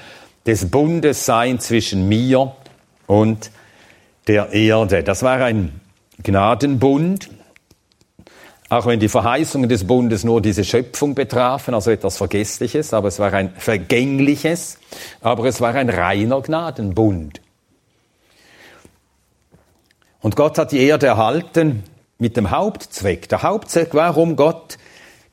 des 0.45 0.71
Bundes 0.71 1.25
sein 1.25 1.59
zwischen 1.59 2.07
mir 2.07 2.55
und 3.05 3.51
der 4.27 4.53
Erde. 4.53 5.03
Das 5.03 5.23
war 5.23 5.39
ein 5.41 5.79
Gnadenbund, 6.23 7.29
auch 8.69 8.85
wenn 8.85 8.99
die 8.99 9.09
Verheißungen 9.09 9.69
des 9.69 9.85
Bundes 9.85 10.23
nur 10.23 10.41
diese 10.41 10.63
Schöpfung 10.63 11.13
betrafen, 11.13 11.73
also 11.73 11.91
etwas 11.91 12.17
Vergessliches, 12.17 12.93
aber 12.93 13.09
es 13.09 13.19
war 13.19 13.33
ein 13.33 13.53
vergängliches, 13.57 14.79
aber 15.21 15.45
es 15.45 15.61
war 15.61 15.75
ein 15.75 15.89
reiner 15.89 16.41
Gnadenbund. 16.41 17.41
Und 20.21 20.35
Gott 20.35 20.57
hat 20.57 20.71
die 20.71 20.79
Erde 20.79 21.07
erhalten 21.07 21.83
mit 22.17 22.37
dem 22.37 22.51
Hauptzweck. 22.51 23.27
Der 23.29 23.41
Hauptzweck, 23.41 23.89
warum 23.93 24.35
Gott 24.35 24.77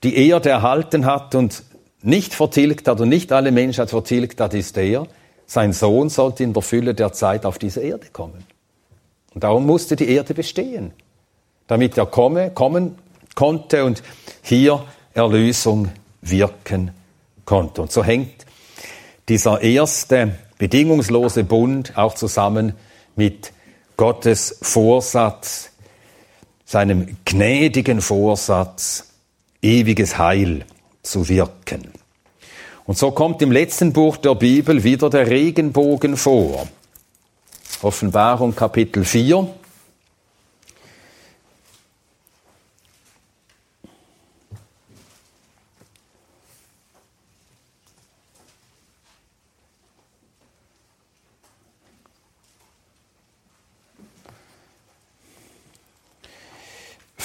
die 0.03 0.17
Erde 0.29 0.49
erhalten 0.49 1.05
hat 1.05 1.35
und 1.35 1.63
nicht 2.03 2.35
vertilgt 2.35 2.89
hat 2.89 3.01
und 3.01 3.09
nicht 3.09 3.33
alle 3.33 3.53
Menschheit 3.53 3.91
vertilgt 3.91 4.41
hat, 4.41 4.55
ist 4.55 4.77
der, 4.77 5.07
sein 5.47 5.73
Sohn 5.73 6.09
sollte 6.09 6.45
in 6.45 6.53
der 6.53 6.63
Fülle 6.63 6.95
der 6.95 7.13
Zeit 7.13 7.45
auf 7.45 7.59
diese 7.59 7.81
Erde 7.81 8.07
kommen. 8.13 8.45
Und 9.35 9.45
darum 9.45 9.67
musste 9.67 9.97
die 9.97 10.09
Erde 10.09 10.35
bestehen, 10.35 10.93
damit 11.67 11.99
er 11.99 12.07
komme, 12.07 12.51
kommen 12.51 12.97
konnte 13.35 13.85
und 13.85 14.03
hier 14.43 14.85
Erlösung 15.15 15.91
wirken 16.23 16.93
konnte. 17.45 17.83
Und 17.83 17.93
so 17.93 18.05
hängt 18.05 18.47
dieser 19.29 19.61
erste 19.61 20.33
bedingungslose 20.59 21.45
Bund 21.45 21.97
auch 21.97 22.15
zusammen 22.15 22.75
mit 23.17 23.53
Gottes 23.99 24.61
Vorsatz, 24.63 25.71
seinem 26.65 27.17
gnädigen 27.25 28.01
Vorsatz, 28.01 29.09
ewiges 29.61 30.17
Heil 30.17 30.65
zu 31.03 31.29
wirken. 31.29 31.91
Und 32.85 32.97
so 32.97 33.11
kommt 33.11 33.43
im 33.43 33.51
letzten 33.51 33.93
Buch 33.93 34.17
der 34.17 34.37
Bibel 34.37 34.85
wieder 34.85 35.11
der 35.11 35.27
Regenbogen 35.27 36.17
vor. 36.17 36.69
Offenbarung 37.83 38.55
Kapitel 38.55 39.05
4. 39.05 39.49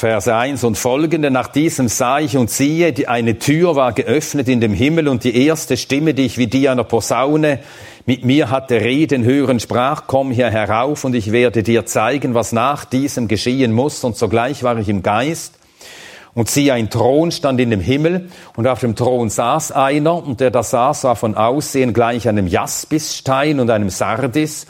Vers 0.04 0.28
1 0.28 0.66
und 0.66 0.78
folgende, 0.78 1.32
nach 1.32 1.48
diesem 1.48 1.88
sah 1.88 2.20
ich 2.20 2.36
und 2.36 2.50
siehe, 2.50 2.94
eine 3.08 3.40
Tür 3.40 3.78
war 3.78 3.94
geöffnet 3.94 4.50
in 4.50 4.60
dem 4.60 4.74
Himmel 4.74 5.08
und 5.08 5.24
die 5.24 5.46
erste 5.46 5.78
Stimme, 5.78 6.14
die 6.14 6.26
ich 6.26 6.38
wie 6.38 6.48
die 6.48 6.68
einer 6.68 6.84
Posaune 6.84 7.60
mit 8.06 8.26
mir 8.26 8.50
hatte 8.50 8.82
reden 8.82 9.24
hören, 9.24 9.62
sprach, 9.62 10.04
komm 10.06 10.32
hier 10.32 10.50
herauf 10.50 11.06
und 11.06 11.16
ich 11.16 11.32
werde 11.32 11.64
dir 11.64 11.86
zeigen, 11.86 12.34
was 12.34 12.52
nach 12.52 12.84
diesem 12.84 13.30
geschehen 13.30 13.72
muss. 13.72 14.04
Und 14.04 14.18
sogleich 14.18 14.62
war 14.62 14.78
ich 14.78 14.90
im 14.90 15.04
Geist 15.04 15.54
und 16.34 16.50
siehe, 16.50 16.74
ein 16.74 16.90
Thron 16.90 17.32
stand 17.32 17.62
in 17.62 17.70
dem 17.70 17.80
Himmel 17.80 18.30
und 18.58 18.68
auf 18.68 18.82
dem 18.82 18.98
Thron 18.98 19.30
saß 19.30 19.72
einer 19.72 20.22
und 20.28 20.42
der 20.42 20.52
da 20.52 20.64
saß 20.64 21.06
war 21.06 21.16
von 21.16 21.36
Aussehen 21.36 21.94
gleich 21.94 22.28
einem 22.28 22.48
Jaspisstein 22.48 23.62
und 23.62 23.70
einem 23.70 23.90
Sardis 23.90 24.68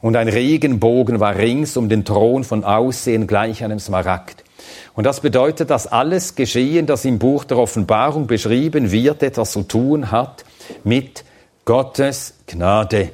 und 0.00 0.16
ein 0.16 0.26
Regenbogen 0.26 1.20
war 1.20 1.36
rings 1.36 1.76
um 1.76 1.88
den 1.88 2.04
Thron 2.04 2.42
von 2.42 2.64
Aussehen 2.64 3.28
gleich 3.28 3.62
einem 3.62 3.78
Smaragd. 3.78 4.43
Und 4.94 5.04
das 5.04 5.20
bedeutet, 5.20 5.70
dass 5.70 5.86
alles 5.86 6.34
Geschehen, 6.34 6.86
das 6.86 7.04
im 7.04 7.18
Buch 7.18 7.44
der 7.44 7.58
Offenbarung 7.58 8.26
beschrieben 8.26 8.90
wird, 8.90 9.22
etwas 9.22 9.52
zu 9.52 9.62
tun 9.62 10.10
hat 10.10 10.44
mit 10.84 11.24
Gottes 11.64 12.34
Gnade. 12.46 13.10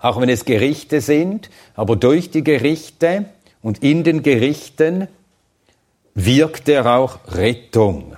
Auch 0.00 0.20
wenn 0.20 0.28
es 0.28 0.44
Gerichte 0.44 1.00
sind, 1.00 1.50
aber 1.74 1.96
durch 1.96 2.30
die 2.30 2.44
Gerichte 2.44 3.26
und 3.62 3.82
in 3.82 4.04
den 4.04 4.22
Gerichten 4.22 5.08
wirkt 6.14 6.68
er 6.68 6.86
auch 6.86 7.18
Rettung. 7.28 8.16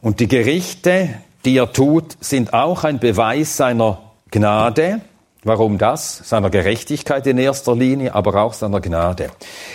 Und 0.00 0.20
die 0.20 0.28
Gerichte, 0.28 1.10
die 1.44 1.56
er 1.56 1.72
tut, 1.72 2.16
sind 2.20 2.54
auch 2.54 2.84
ein 2.84 3.00
Beweis 3.00 3.56
seiner 3.56 3.98
Gnade, 4.30 5.00
Warum 5.44 5.78
das? 5.78 6.18
Seiner 6.28 6.50
Gerechtigkeit 6.50 7.26
in 7.26 7.38
erster 7.38 7.76
Linie, 7.76 8.14
aber 8.14 8.42
auch 8.42 8.54
seiner 8.54 8.80
Gnade. 8.80 9.30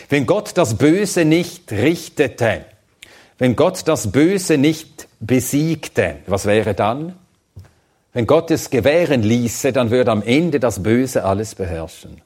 Wenn 0.09 0.25
Gott 0.25 0.51
das 0.55 0.75
Böse 0.77 1.25
nicht 1.25 1.71
richtete, 1.71 2.65
wenn 3.37 3.55
Gott 3.55 3.87
das 3.87 4.11
Böse 4.11 4.57
nicht 4.57 5.07
besiegte, 5.19 6.17
was 6.27 6.45
wäre 6.45 6.73
dann? 6.73 7.17
Wenn 8.11 8.27
Gott 8.27 8.51
es 8.51 8.69
gewähren 8.69 9.23
ließe, 9.23 9.73
dann 9.73 9.89
würde 9.89 10.11
am 10.11 10.21
Ende 10.21 10.59
das 10.59 10.83
Böse 10.83 11.23
alles 11.23 11.55
beherrschen. 11.55 12.21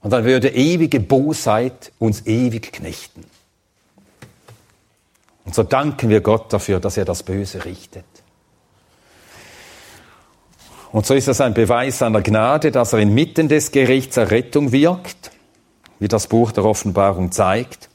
Und 0.00 0.12
dann 0.12 0.24
würde 0.24 0.48
ewige 0.48 1.00
Bosheit 1.00 1.92
uns 1.98 2.26
ewig 2.26 2.72
knechten. 2.72 3.24
Und 5.44 5.54
so 5.54 5.62
danken 5.62 6.08
wir 6.08 6.20
Gott 6.20 6.52
dafür, 6.52 6.80
dass 6.80 6.96
er 6.96 7.04
das 7.04 7.22
Böse 7.22 7.64
richtet. 7.64 8.04
Und 10.92 11.06
so 11.06 11.14
ist 11.14 11.28
das 11.28 11.40
ein 11.40 11.54
Beweis 11.54 11.98
seiner 11.98 12.22
Gnade, 12.22 12.70
dass 12.70 12.92
er 12.92 13.00
inmitten 13.00 13.48
des 13.48 13.70
Gerichts 13.72 14.16
Errettung 14.16 14.72
wirkt. 14.72 15.32
wie 16.00 16.08
das 16.08 16.28
Buch 16.28 16.52
der 16.52 16.64
Offenbarung 16.64 17.32
zeigt, 17.32 17.88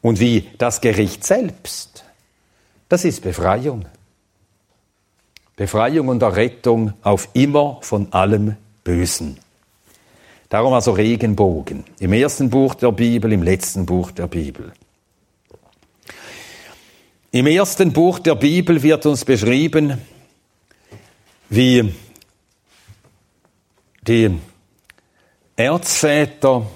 und 0.00 0.20
wie 0.20 0.48
das 0.58 0.80
Gericht 0.80 1.24
selbst, 1.24 2.04
das 2.88 3.04
ist 3.04 3.22
Befreiung. 3.22 3.86
Befreiung 5.56 6.08
und 6.08 6.22
Errettung 6.22 6.94
auf 7.02 7.28
immer 7.34 7.78
von 7.82 8.12
allem 8.12 8.56
Bösen. 8.84 9.38
Darum 10.48 10.74
also 10.74 10.92
Regenbogen. 10.92 11.84
Im 12.00 12.12
ersten 12.12 12.50
Buch 12.50 12.74
der 12.74 12.92
Bibel, 12.92 13.32
im 13.32 13.42
letzten 13.42 13.86
Buch 13.86 14.10
der 14.10 14.26
Bibel. 14.26 14.72
Im 17.30 17.46
ersten 17.46 17.92
Buch 17.92 18.18
der 18.18 18.34
Bibel 18.34 18.82
wird 18.82 19.06
uns 19.06 19.24
beschrieben, 19.24 19.98
wie 21.48 21.94
die 24.06 24.36
Erzväter 25.54 26.66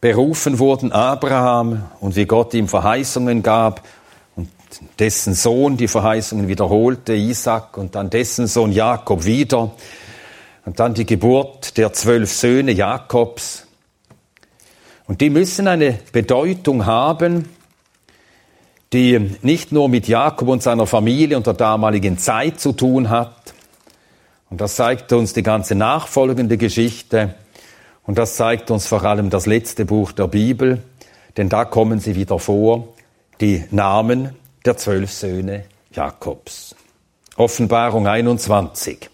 berufen 0.00 0.58
wurden, 0.58 0.90
Abraham, 0.90 1.84
und 2.00 2.16
wie 2.16 2.26
Gott 2.26 2.54
ihm 2.54 2.66
Verheißungen 2.66 3.42
gab 3.42 3.86
und 4.34 4.48
dessen 4.98 5.34
Sohn 5.34 5.76
die 5.76 5.86
Verheißungen 5.86 6.48
wiederholte, 6.48 7.14
Isaac, 7.14 7.76
und 7.76 7.94
dann 7.94 8.10
dessen 8.10 8.46
Sohn 8.46 8.72
Jakob 8.72 9.24
wieder, 9.24 9.70
und 10.64 10.80
dann 10.80 10.94
die 10.94 11.06
Geburt 11.06 11.76
der 11.78 11.92
zwölf 11.92 12.32
Söhne 12.32 12.72
Jakobs. 12.72 13.66
Und 15.06 15.20
die 15.20 15.30
müssen 15.30 15.68
eine 15.68 15.98
Bedeutung 16.12 16.86
haben, 16.86 17.48
die 18.92 19.36
nicht 19.42 19.72
nur 19.72 19.88
mit 19.88 20.08
Jakob 20.08 20.48
und 20.48 20.62
seiner 20.62 20.86
Familie 20.86 21.36
und 21.36 21.46
der 21.46 21.54
damaligen 21.54 22.18
Zeit 22.18 22.60
zu 22.60 22.72
tun 22.72 23.08
hat, 23.08 23.54
und 24.50 24.60
das 24.60 24.74
zeigt 24.74 25.12
uns 25.12 25.32
die 25.32 25.42
ganze 25.42 25.74
nachfolgende 25.74 26.58
Geschichte, 26.58 27.34
und 28.04 28.18
das 28.18 28.34
zeigt 28.34 28.70
uns 28.70 28.86
vor 28.86 29.04
allem 29.04 29.30
das 29.30 29.46
letzte 29.46 29.84
Buch 29.84 30.10
der 30.10 30.26
Bibel, 30.26 30.82
denn 31.36 31.48
da 31.48 31.64
kommen 31.64 32.00
sie 32.00 32.16
wieder 32.16 32.38
vor, 32.38 32.88
die 33.40 33.64
Namen 33.70 34.34
der 34.64 34.76
zwölf 34.76 35.12
Söhne 35.12 35.64
Jakobs. 35.92 36.74
Offenbarung 37.36 38.06
21. 38.06 39.08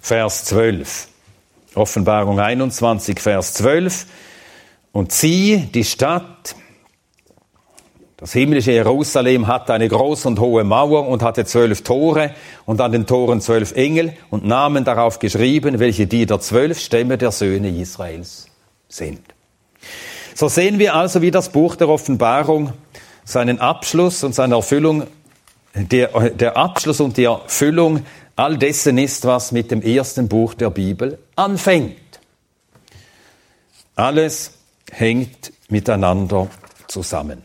Vers 0.00 0.44
12. 0.46 1.08
Offenbarung 1.74 2.40
21, 2.40 3.20
Vers 3.20 3.52
12. 3.54 4.06
Und 4.92 5.12
sie, 5.12 5.68
die 5.74 5.84
Stadt, 5.84 6.56
das 8.20 8.32
himmlische 8.32 8.72
Jerusalem 8.72 9.46
hatte 9.46 9.72
eine 9.72 9.88
große 9.88 10.26
und 10.26 10.40
hohe 10.40 10.64
Mauer 10.64 11.06
und 11.06 11.22
hatte 11.22 11.44
zwölf 11.44 11.82
Tore 11.82 12.34
und 12.66 12.80
an 12.80 12.90
den 12.90 13.06
Toren 13.06 13.40
zwölf 13.40 13.70
Engel 13.76 14.12
und 14.28 14.44
Namen 14.44 14.84
darauf 14.84 15.20
geschrieben, 15.20 15.78
welche 15.78 16.08
die 16.08 16.26
der 16.26 16.40
zwölf 16.40 16.80
Stämme 16.80 17.16
der 17.16 17.30
Söhne 17.30 17.68
Israels 17.70 18.46
sind. 18.88 19.20
So 20.34 20.48
sehen 20.48 20.80
wir 20.80 20.96
also, 20.96 21.22
wie 21.22 21.30
das 21.30 21.50
Buch 21.50 21.76
der 21.76 21.88
Offenbarung 21.88 22.72
seinen 23.24 23.60
Abschluss 23.60 24.24
und 24.24 24.34
seine 24.34 24.56
Erfüllung, 24.56 25.06
der, 25.74 26.30
der 26.30 26.56
Abschluss 26.56 27.00
und 27.00 27.16
die 27.18 27.24
Erfüllung 27.24 28.04
all 28.34 28.58
dessen 28.58 28.98
ist, 28.98 29.26
was 29.26 29.52
mit 29.52 29.70
dem 29.70 29.80
ersten 29.80 30.26
Buch 30.26 30.54
der 30.54 30.70
Bibel 30.70 31.20
anfängt. 31.36 32.18
Alles 33.94 34.54
hängt 34.90 35.52
miteinander 35.68 36.48
zusammen. 36.88 37.44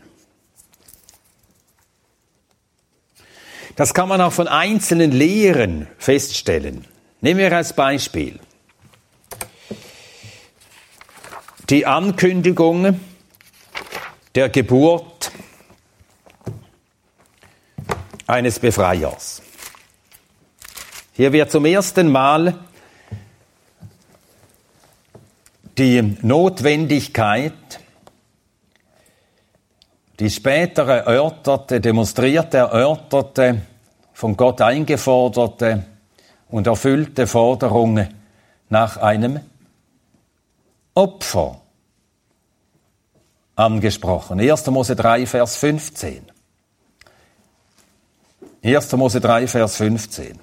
Das 3.76 3.92
kann 3.92 4.08
man 4.08 4.20
auch 4.20 4.32
von 4.32 4.46
einzelnen 4.46 5.10
Lehren 5.10 5.88
feststellen. 5.98 6.86
Nehmen 7.20 7.40
wir 7.40 7.52
als 7.52 7.72
Beispiel 7.72 8.38
die 11.70 11.86
Ankündigung 11.86 13.00
der 14.34 14.48
Geburt 14.48 15.32
eines 18.26 18.58
Befreiers. 18.58 19.42
Hier 21.12 21.32
wird 21.32 21.50
zum 21.50 21.64
ersten 21.64 22.10
Mal 22.10 22.58
die 25.78 26.16
Notwendigkeit 26.22 27.52
die 30.20 30.30
später 30.30 30.84
erörterte, 30.86 31.80
demonstrierte, 31.80 32.58
erörterte, 32.58 33.62
von 34.12 34.36
Gott 34.36 34.60
eingeforderte 34.60 35.84
und 36.48 36.66
erfüllte 36.66 37.26
Forderung 37.26 38.06
nach 38.68 38.96
einem 38.98 39.40
Opfer 40.94 41.60
angesprochen. 43.56 44.40
1. 44.40 44.66
Mose 44.68 44.94
3, 44.94 45.26
Vers 45.26 45.56
15. 45.56 46.22
1. 48.62 48.92
Mose 48.92 49.20
3, 49.20 49.48
Vers 49.48 49.76
15. 49.76 50.38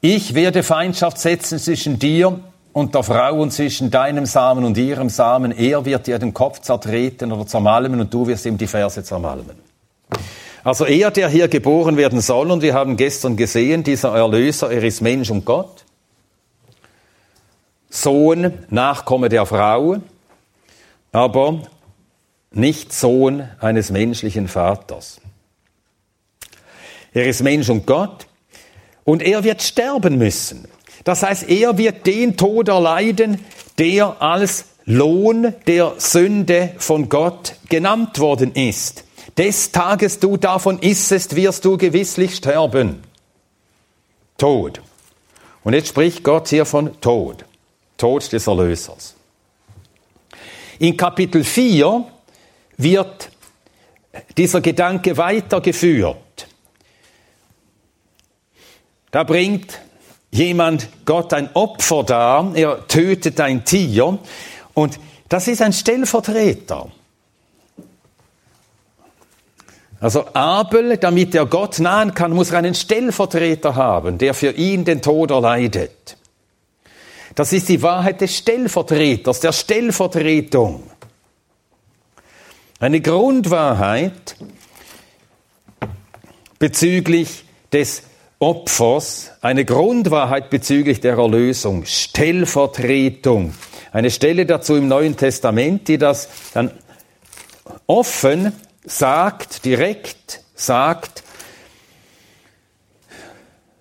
Ich 0.00 0.34
werde 0.34 0.62
Feindschaft 0.62 1.18
setzen 1.18 1.58
zwischen 1.58 1.98
dir 1.98 2.40
und 2.74 2.92
der 2.94 3.04
Frau 3.04 3.40
und 3.40 3.52
zwischen 3.52 3.90
deinem 3.90 4.26
Samen 4.26 4.64
und 4.64 4.76
ihrem 4.76 5.08
Samen. 5.08 5.52
Er 5.52 5.84
wird 5.84 6.08
dir 6.08 6.18
den 6.18 6.34
Kopf 6.34 6.60
zertreten 6.60 7.32
oder 7.32 7.46
zermalmen 7.46 8.00
und 8.00 8.12
du 8.12 8.26
wirst 8.26 8.44
ihm 8.44 8.58
die 8.58 8.66
Ferse 8.66 9.02
zermalmen. 9.02 9.56
Also 10.64 10.84
er, 10.84 11.10
der 11.10 11.28
hier 11.28 11.46
geboren 11.46 11.96
werden 11.96 12.20
soll, 12.20 12.50
und 12.50 12.62
wir 12.62 12.74
haben 12.74 12.96
gestern 12.96 13.36
gesehen, 13.36 13.84
dieser 13.84 14.14
Erlöser, 14.16 14.70
er 14.70 14.82
ist 14.82 15.02
Mensch 15.02 15.30
und 15.30 15.44
Gott. 15.44 15.84
Sohn, 17.90 18.52
Nachkomme 18.70 19.28
der 19.28 19.46
Frau, 19.46 19.98
aber 21.12 21.60
nicht 22.50 22.92
Sohn 22.92 23.48
eines 23.60 23.90
menschlichen 23.90 24.48
Vaters. 24.48 25.20
Er 27.12 27.26
ist 27.26 27.42
Mensch 27.42 27.68
und 27.68 27.86
Gott 27.86 28.26
und 29.04 29.22
er 29.22 29.44
wird 29.44 29.62
sterben 29.62 30.18
müssen. 30.18 30.66
Das 31.04 31.22
heißt, 31.22 31.48
er 31.48 31.76
wird 31.78 32.06
den 32.06 32.36
Tod 32.36 32.68
erleiden, 32.68 33.44
der 33.78 34.20
als 34.22 34.64
Lohn 34.86 35.54
der 35.66 35.94
Sünde 35.98 36.74
von 36.78 37.08
Gott 37.08 37.54
genannt 37.68 38.18
worden 38.18 38.52
ist. 38.52 39.04
Des 39.36 39.72
Tages 39.72 40.18
du 40.18 40.36
davon 40.36 40.78
issest, 40.78 41.36
wirst 41.36 41.64
du 41.64 41.76
gewisslich 41.76 42.36
sterben. 42.36 43.02
Tod. 44.38 44.80
Und 45.62 45.74
jetzt 45.74 45.88
spricht 45.88 46.22
Gott 46.22 46.48
hier 46.48 46.66
von 46.66 47.00
Tod. 47.00 47.44
Tod 47.96 48.32
des 48.32 48.46
Erlösers. 48.46 49.14
In 50.78 50.96
Kapitel 50.96 51.44
4 51.44 52.04
wird 52.76 53.30
dieser 54.36 54.60
Gedanke 54.60 55.16
weitergeführt. 55.16 56.16
Da 59.10 59.22
bringt 59.22 59.80
jemand 60.34 60.88
Gott 61.04 61.32
ein 61.32 61.48
Opfer 61.54 62.02
dar, 62.02 62.50
er 62.54 62.86
tötet 62.88 63.40
ein 63.40 63.64
Tier 63.64 64.18
und 64.74 64.98
das 65.28 65.46
ist 65.46 65.62
ein 65.62 65.72
Stellvertreter. 65.72 66.90
Also 70.00 70.26
Abel, 70.34 70.98
damit 70.98 71.34
er 71.34 71.46
Gott 71.46 71.78
nahen 71.78 72.14
kann, 72.14 72.32
muss 72.32 72.50
er 72.50 72.58
einen 72.58 72.74
Stellvertreter 72.74 73.76
haben, 73.76 74.18
der 74.18 74.34
für 74.34 74.50
ihn 74.50 74.84
den 74.84 75.00
Tod 75.00 75.30
erleidet. 75.30 76.16
Das 77.36 77.52
ist 77.52 77.68
die 77.68 77.80
Wahrheit 77.80 78.20
des 78.20 78.36
Stellvertreters, 78.36 79.40
der 79.40 79.52
Stellvertretung. 79.52 80.82
Eine 82.80 83.00
Grundwahrheit 83.00 84.36
bezüglich 86.58 87.44
des 87.72 88.02
Opfers 88.38 89.30
eine 89.40 89.64
Grundwahrheit 89.64 90.50
bezüglich 90.50 91.00
der 91.00 91.16
Erlösung, 91.16 91.84
Stellvertretung. 91.86 93.54
Eine 93.92 94.10
Stelle 94.10 94.44
dazu 94.44 94.74
im 94.74 94.88
Neuen 94.88 95.16
Testament, 95.16 95.88
die 95.88 95.98
das 95.98 96.28
dann 96.52 96.72
offen 97.86 98.52
sagt, 98.84 99.64
direkt 99.64 100.40
sagt, 100.54 101.22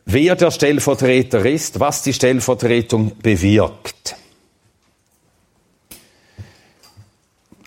wer 0.06 0.36
der 0.36 0.52
Stellvertreter 0.52 1.46
ist, 1.46 1.80
was 1.80 2.04
die 2.04 2.14
Stellvertretung 2.14 3.18
bewirkt. 3.18 4.16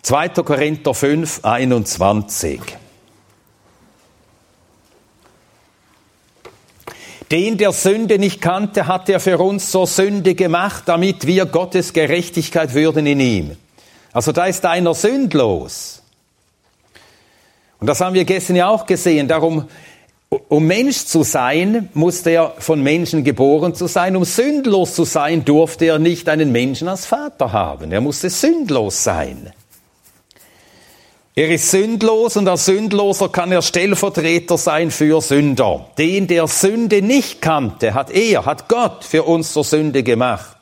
2. 0.03 0.29
Korinther 0.29 0.95
5, 0.95 1.45
21. 1.45 2.61
Den, 7.31 7.59
der 7.59 7.73
Sünde 7.73 8.19
nicht 8.19 8.41
kannte, 8.41 8.87
hat 8.87 9.09
er 9.09 9.19
für 9.21 9.39
uns 9.39 9.71
zur 9.71 9.87
Sünde 9.87 10.35
gemacht, 10.35 10.85
damit 10.87 11.27
wir 11.27 11.47
Gottes 11.47 11.93
Gerechtigkeit 11.93 12.73
würden 12.75 13.07
in 13.07 13.21
ihm. 13.21 13.57
Also 14.13 14.33
da 14.33 14.47
ist 14.47 14.65
einer 14.65 14.95
sündlos. 14.95 16.03
Und 17.81 17.89
das 17.89 18.01
haben 18.01 18.15
wir 18.15 18.25
gestern 18.25 18.57
ja 18.57 18.69
auch 18.69 18.87
gesehen. 18.87 19.29
Darum 19.29 19.69
Um 20.49 20.67
Mensch 20.67 21.05
zu 21.05 21.23
sein, 21.23 21.89
musste 21.95 22.31
er 22.31 22.55
von 22.59 22.83
Menschen 22.83 23.23
geboren 23.23 23.75
zu 23.75 23.87
sein. 23.87 24.17
Um 24.17 24.25
sündlos 24.25 24.95
zu 24.95 25.05
sein, 25.05 25.45
durfte 25.45 25.87
er 25.87 25.99
nicht 25.99 26.29
einen 26.29 26.51
Menschen 26.51 26.89
als 26.89 27.07
Vater 27.07 27.53
haben. 27.53 27.93
Er 27.93 28.01
musste 28.01 28.29
sündlos 28.29 29.05
sein. 29.05 29.53
Er 31.39 31.51
ist 31.51 31.71
sündlos 31.71 32.39
und 32.39 32.49
als 32.49 32.65
Sündloser 32.65 33.29
kann 33.29 33.53
er 33.53 33.61
Stellvertreter 33.61 34.57
sein 34.57 34.91
für 34.91 35.21
Sünder. 35.21 35.87
Den, 35.99 36.27
der 36.27 36.47
Sünde 36.47 37.03
nicht 37.03 37.43
kannte, 37.43 37.93
hat 37.93 38.11
er, 38.11 38.47
hat 38.47 38.71
Gott 38.71 39.05
für 39.05 39.25
uns 39.25 39.53
zur 39.53 39.65
Sünde 39.65 40.03
gemacht. 40.03 40.57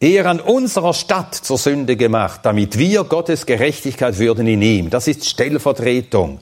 Er 0.00 0.26
an 0.26 0.40
unserer 0.40 0.92
Stadt 0.92 1.34
zur 1.34 1.56
Sünde 1.56 1.96
gemacht, 1.96 2.40
damit 2.42 2.78
wir 2.78 3.04
Gottes 3.04 3.46
Gerechtigkeit 3.46 4.18
würden 4.18 4.46
in 4.46 4.60
ihm. 4.60 4.90
Das 4.90 5.08
ist 5.08 5.26
Stellvertretung. 5.26 6.40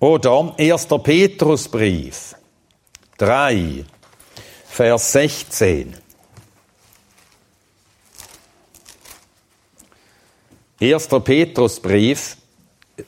Oder 0.00 0.54
1. 0.56 0.86
Petrusbrief 1.02 2.36
3, 3.18 3.84
Vers 4.66 5.12
16. 5.12 5.94
1. 10.78 11.08
Petrusbrief, 11.24 12.36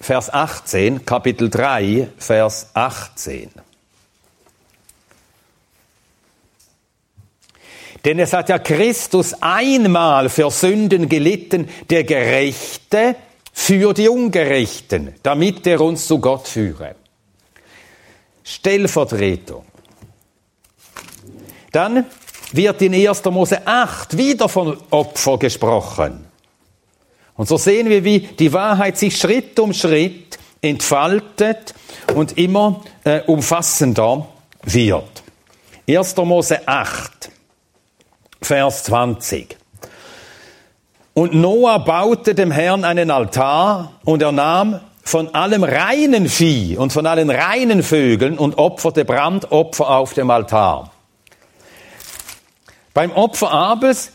Vers 0.00 0.32
18, 0.32 1.04
Kapitel 1.04 1.50
3, 1.50 2.08
Vers 2.16 2.70
18. 2.72 3.50
Denn 8.04 8.18
es 8.20 8.32
hat 8.32 8.48
ja 8.48 8.58
Christus 8.58 9.34
einmal 9.42 10.30
für 10.30 10.50
Sünden 10.50 11.10
gelitten, 11.10 11.68
der 11.90 12.04
Gerechte 12.04 13.16
für 13.52 13.92
die 13.92 14.08
Ungerechten, 14.08 15.14
damit 15.22 15.66
er 15.66 15.82
uns 15.82 16.06
zu 16.06 16.20
Gott 16.20 16.48
führe. 16.48 16.94
Stellvertretung. 18.44 19.66
Dann 21.72 22.06
wird 22.52 22.80
in 22.80 22.94
1. 22.94 23.24
Mose 23.26 23.66
8 23.66 24.16
wieder 24.16 24.48
von 24.48 24.78
Opfer 24.88 25.38
gesprochen. 25.38 26.27
Und 27.38 27.46
so 27.48 27.56
sehen 27.56 27.88
wir, 27.88 28.04
wie 28.04 28.18
die 28.18 28.52
Wahrheit 28.52 28.98
sich 28.98 29.16
Schritt 29.16 29.58
um 29.60 29.72
Schritt 29.72 30.40
entfaltet 30.60 31.72
und 32.14 32.36
immer 32.36 32.82
äh, 33.04 33.20
umfassender 33.20 34.26
wird. 34.64 35.22
1. 35.88 36.16
Mose 36.16 36.66
8, 36.66 37.30
Vers 38.42 38.82
20. 38.84 39.56
Und 41.14 41.32
Noah 41.32 41.78
baute 41.78 42.34
dem 42.34 42.50
Herrn 42.50 42.84
einen 42.84 43.10
Altar 43.12 43.92
und 44.04 44.20
er 44.20 44.32
nahm 44.32 44.80
von 45.04 45.32
allem 45.32 45.62
reinen 45.62 46.28
Vieh 46.28 46.76
und 46.76 46.92
von 46.92 47.06
allen 47.06 47.30
reinen 47.30 47.84
Vögeln 47.84 48.36
und 48.36 48.58
opferte 48.58 49.04
Brandopfer 49.04 49.88
auf 49.88 50.12
dem 50.12 50.28
Altar. 50.30 50.90
Beim 52.94 53.12
Opfer 53.12 53.52
Abels 53.52 54.10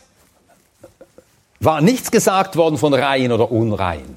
war 1.64 1.80
nichts 1.80 2.10
gesagt 2.10 2.56
worden 2.56 2.78
von 2.78 2.94
rein 2.94 3.32
oder 3.32 3.50
unrein. 3.50 4.16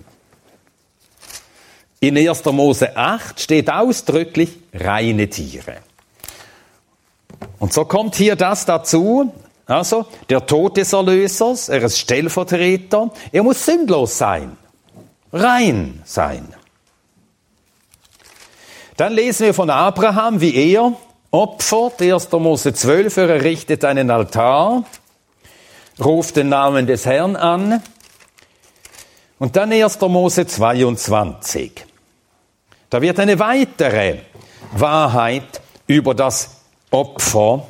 In 2.00 2.18
1. 2.18 2.46
Mose 2.46 2.96
8 2.96 3.40
steht 3.40 3.72
ausdrücklich 3.72 4.60
reine 4.74 5.30
Tiere. 5.30 5.78
Und 7.60 7.74
so 7.74 7.86
kommt 7.86 8.16
hier 8.16 8.36
das 8.36 8.66
dazu, 8.66 9.34
also 9.66 10.06
der 10.30 10.46
Tod 10.46 10.78
des 10.78 10.94
Erlösers, 10.94 11.70
er 11.70 11.84
ist 11.84 11.98
Stellvertreter, 11.98 13.12
er 13.32 13.44
muss 13.44 13.66
sündlos 13.66 14.18
sein, 14.18 14.58
rein 15.34 16.02
sein. 16.06 16.54
Dann 18.96 19.14
lesen 19.14 19.48
wir 19.48 19.54
von 19.54 19.70
Abraham, 19.70 20.40
wie 20.40 20.56
er 20.56 20.94
opfert, 21.32 22.02
1. 22.02 22.32
Mose 22.32 22.74
12, 22.74 23.18
er 23.18 23.30
errichtet 23.30 23.84
einen 23.84 24.10
Altar, 24.10 24.84
ruft 26.04 26.36
den 26.36 26.50
Namen 26.50 26.88
des 26.88 27.06
Herrn 27.06 27.36
an. 27.36 27.82
Und 29.40 29.56
dann 29.56 29.72
1. 29.72 30.00
Mose 30.02 30.48
22. 30.48 31.86
Da 32.90 33.02
wird 33.02 33.20
eine 33.20 33.38
weitere 33.40 34.20
Wahrheit 34.74 35.62
über 35.86 36.16
das 36.16 36.62
Opfer 36.90 37.68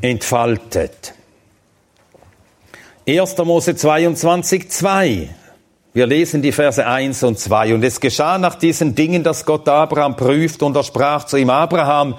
entfaltet. 0.00 1.14
1. 3.06 3.38
Mose 3.38 3.76
22, 3.76 4.70
2. 4.70 5.28
Wir 5.94 6.06
lesen 6.06 6.40
die 6.40 6.52
Verse 6.52 6.84
1 6.84 7.22
und 7.22 7.38
2. 7.38 7.74
Und 7.74 7.84
es 7.84 8.00
geschah 8.00 8.38
nach 8.38 8.54
diesen 8.54 8.94
Dingen, 8.94 9.22
dass 9.22 9.44
Gott 9.44 9.68
Abraham 9.68 10.16
prüft 10.16 10.62
und 10.62 10.74
er 10.74 10.84
sprach 10.84 11.24
zu 11.24 11.36
ihm, 11.36 11.50
Abraham, 11.50 12.16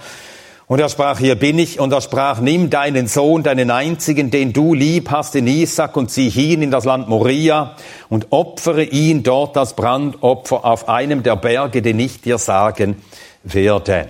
und 0.67 0.79
er 0.79 0.89
sprach, 0.89 1.19
hier 1.19 1.35
bin 1.35 1.59
ich. 1.59 1.79
Und 1.79 1.91
er 1.91 2.01
sprach, 2.01 2.39
nimm 2.39 2.69
deinen 2.69 3.07
Sohn, 3.07 3.43
deinen 3.43 3.69
einzigen, 3.69 4.31
den 4.31 4.53
du 4.53 4.73
lieb 4.73 5.11
hast, 5.11 5.33
den 5.35 5.47
Isaac, 5.47 5.95
und 5.97 6.09
zieh 6.09 6.29
hin 6.29 6.61
in 6.61 6.71
das 6.71 6.85
Land 6.85 7.09
Moria 7.09 7.75
und 8.09 8.27
opfere 8.31 8.83
ihn 8.83 9.23
dort 9.23 9.57
als 9.57 9.75
Brandopfer 9.75 10.65
auf 10.65 10.87
einem 10.87 11.21
der 11.23 11.35
Berge, 11.35 11.81
den 11.81 11.99
ich 11.99 12.21
dir 12.21 12.37
sagen 12.37 13.01
werde. 13.43 14.09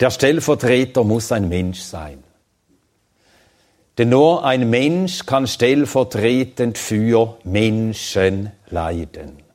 Der 0.00 0.10
Stellvertreter 0.10 1.04
muss 1.04 1.30
ein 1.32 1.48
Mensch 1.48 1.80
sein. 1.80 2.22
Denn 3.98 4.10
nur 4.10 4.44
ein 4.44 4.68
Mensch 4.68 5.24
kann 5.24 5.46
stellvertretend 5.46 6.76
für 6.76 7.38
Menschen 7.44 8.52
leiden. 8.68 9.45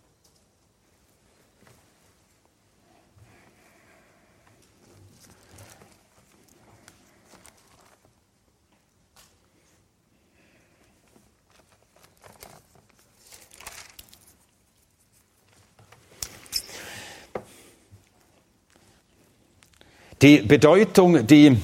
Die 20.21 20.37
Bedeutung, 20.37 21.25
die 21.25 21.57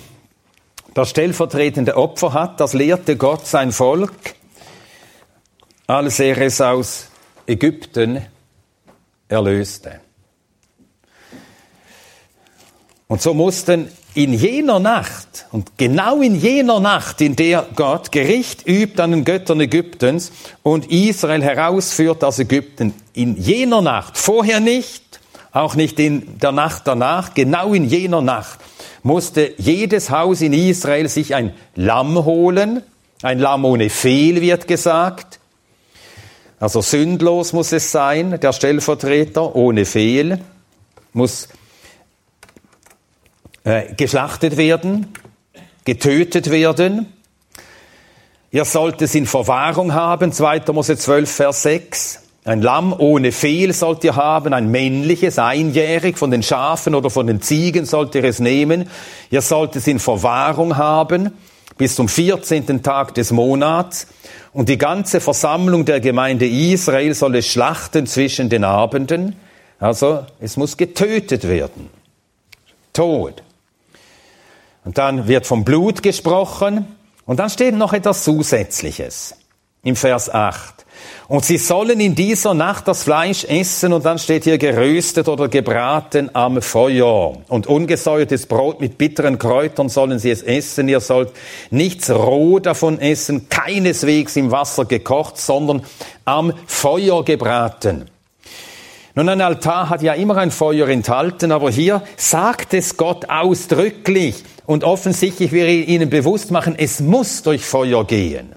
das 0.96 1.12
stellvertretende 1.12 1.96
Opfer 1.96 2.34
hat, 2.34 2.60
das 2.60 2.74
lehrte 2.74 3.16
Gott 3.16 3.46
sein 3.46 3.72
Volk, 3.72 4.34
als 5.86 6.20
er 6.20 6.42
es 6.42 6.60
aus 6.60 7.10
Ägypten 7.46 8.26
erlöste. 9.28 10.02
Und 13.08 13.22
so 13.22 13.36
mussten 13.36 13.90
in 14.16 14.34
jener 14.34 14.80
Nacht, 14.80 15.46
und 15.52 15.78
genau 15.78 16.22
in 16.22 16.34
jener 16.34 16.80
Nacht, 16.80 17.22
in 17.22 17.36
der 17.36 17.68
Gott 17.76 18.12
Gericht 18.12 18.68
übt 18.68 19.00
an 19.00 19.12
den 19.12 19.24
Göttern 19.24 19.62
Ägyptens 19.62 20.32
und 20.64 20.92
Israel 20.92 21.44
herausführt 21.44 22.24
aus 22.24 22.40
Ägypten, 22.40 22.96
in 23.14 23.38
jener 23.38 23.84
Nacht, 23.84 24.18
vorher 24.18 24.60
nicht, 24.60 25.04
auch 25.52 25.76
nicht 25.76 26.00
in 26.00 26.40
der 26.40 26.52
Nacht 26.52 26.84
danach, 26.86 27.34
genau 27.34 27.74
in 27.74 27.86
jener 27.86 28.22
Nacht 28.22 28.60
musste 29.08 29.54
jedes 29.58 30.10
Haus 30.10 30.42
in 30.42 30.54
Israel 30.54 31.08
sich 31.08 31.34
ein 31.34 31.54
Lamm 31.76 32.26
holen, 32.26 32.84
ein 33.22 33.40
Lamm 33.40 33.66
ohne 33.66 33.90
Fehl 33.90 34.42
wird 34.42 34.68
gesagt. 34.68 35.40
Also 36.60 36.82
sündlos 36.82 37.54
muss 37.54 37.72
es 37.72 37.92
sein, 37.92 38.40
der 38.40 38.52
Stellvertreter, 38.52 39.56
ohne 39.56 39.86
Fehl, 39.86 40.40
muss 41.14 41.48
äh, 43.64 43.94
geschlachtet 43.94 44.58
werden, 44.58 45.14
getötet 45.86 46.50
werden. 46.50 47.14
Ihr 48.52 48.66
sollt 48.66 49.02
es 49.02 49.16
in 49.16 49.26
Verwahrung 49.26 49.94
haben, 49.94 50.32
2. 50.32 50.64
Mose 50.74 50.98
12, 50.98 51.32
Vers 51.32 51.64
6. 51.64 52.27
Ein 52.48 52.62
Lamm 52.62 52.96
ohne 52.98 53.34
Fehl 53.34 53.74
sollt 53.74 54.06
ihr 54.06 54.16
haben, 54.16 54.54
ein 54.54 54.72
männliches, 54.72 55.38
einjährig, 55.38 56.18
von 56.18 56.32
den 56.32 56.44
Schafen 56.44 56.96
oder 56.96 57.10
von 57.10 57.28
den 57.28 57.42
Ziegen 57.42 57.86
sollt 57.86 58.16
ihr 58.16 58.24
es 58.24 58.40
nehmen. 58.40 58.90
Ihr 59.30 59.42
sollt 59.42 59.76
es 59.76 59.86
in 59.86 60.00
Verwahrung 60.00 60.78
haben 60.78 61.34
bis 61.78 61.96
zum 61.96 62.08
14. 62.08 62.82
Tag 62.84 63.14
des 63.16 63.32
Monats. 63.32 64.08
Und 64.54 64.70
die 64.70 64.78
ganze 64.78 65.20
Versammlung 65.20 65.84
der 65.84 66.00
Gemeinde 66.00 66.48
Israel 66.48 67.14
soll 67.14 67.36
es 67.36 67.48
schlachten 67.48 68.08
zwischen 68.08 68.48
den 68.48 68.64
Abenden. 68.64 69.36
Also 69.78 70.26
es 70.40 70.56
muss 70.56 70.78
getötet 70.78 71.50
werden. 71.50 71.90
Tod. 72.94 73.44
Und 74.86 74.98
dann 74.98 75.28
wird 75.28 75.46
vom 75.46 75.66
Blut 75.66 76.02
gesprochen. 76.02 76.96
Und 77.26 77.40
dann 77.40 77.50
steht 77.50 77.76
noch 77.76 77.92
etwas 77.92 78.24
Zusätzliches 78.24 79.36
im 79.84 79.98
Vers 79.98 80.34
8. 80.34 80.77
Und 81.28 81.44
sie 81.44 81.58
sollen 81.58 82.00
in 82.00 82.16
dieser 82.16 82.54
Nacht 82.54 82.88
das 82.88 83.04
Fleisch 83.04 83.44
essen 83.44 83.92
und 83.92 84.06
dann 84.06 84.18
steht 84.18 84.46
hier 84.46 84.58
geröstet 84.58 85.28
oder 85.28 85.50
gebraten 85.50 86.30
am 86.34 86.62
Feuer. 86.62 87.34
Und 87.50 87.68
ungesäuertes 87.68 88.46
Brot 88.46 88.80
mit 88.80 88.98
bitteren 88.98 89.38
Kräutern 89.38 89.90
sollen 89.90 90.20
sie 90.20 90.32
es 90.32 90.42
essen. 90.42 90.88
Ihr 90.88 91.02
sollt 91.02 91.32
nichts 91.70 92.10
roh 92.10 92.60
davon 92.60 93.00
essen, 93.00 93.50
keineswegs 93.50 94.36
im 94.38 94.52
Wasser 94.52 94.86
gekocht, 94.86 95.38
sondern 95.38 95.84
am 96.24 96.54
Feuer 96.66 97.26
gebraten. 97.26 98.06
Nun, 99.18 99.30
ein 99.30 99.42
Altar 99.42 99.90
hat 99.90 100.04
ja 100.04 100.14
immer 100.14 100.38
ein 100.38 100.52
Feuer 100.52 100.88
enthalten, 100.88 101.52
aber 101.52 101.72
hier 101.72 102.04
sagt 102.18 102.76
es 102.76 102.98
Gott 102.98 103.30
ausdrücklich 103.30 104.44
und 104.68 104.84
offensichtlich 104.84 105.52
will 105.52 105.66
er 105.66 105.88
ihnen 105.88 106.12
bewusst 106.12 106.52
machen, 106.52 106.76
es 106.78 107.00
muss 107.00 107.42
durch 107.42 107.66
Feuer 107.66 108.06
gehen. 108.06 108.54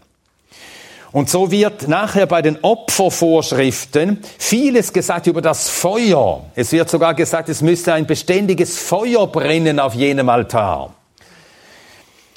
Und 1.13 1.29
so 1.29 1.51
wird 1.51 1.89
nachher 1.89 2.27
bei 2.27 2.41
den 2.41 2.59
Opfervorschriften 2.63 4.23
vieles 4.39 4.93
gesagt 4.93 5.27
über 5.27 5.43
das 5.43 5.69
Feuer. 5.69 6.45
Es 6.55 6.71
wird 6.71 6.89
sogar 6.89 7.15
gesagt, 7.15 7.49
es 7.49 7.63
müsste 7.63 7.93
ein 7.95 8.07
beständiges 8.07 8.79
Feuer 8.79 9.27
brennen 9.27 9.81
auf 9.81 9.95
jenem 9.95 10.29
Altar. 10.29 10.95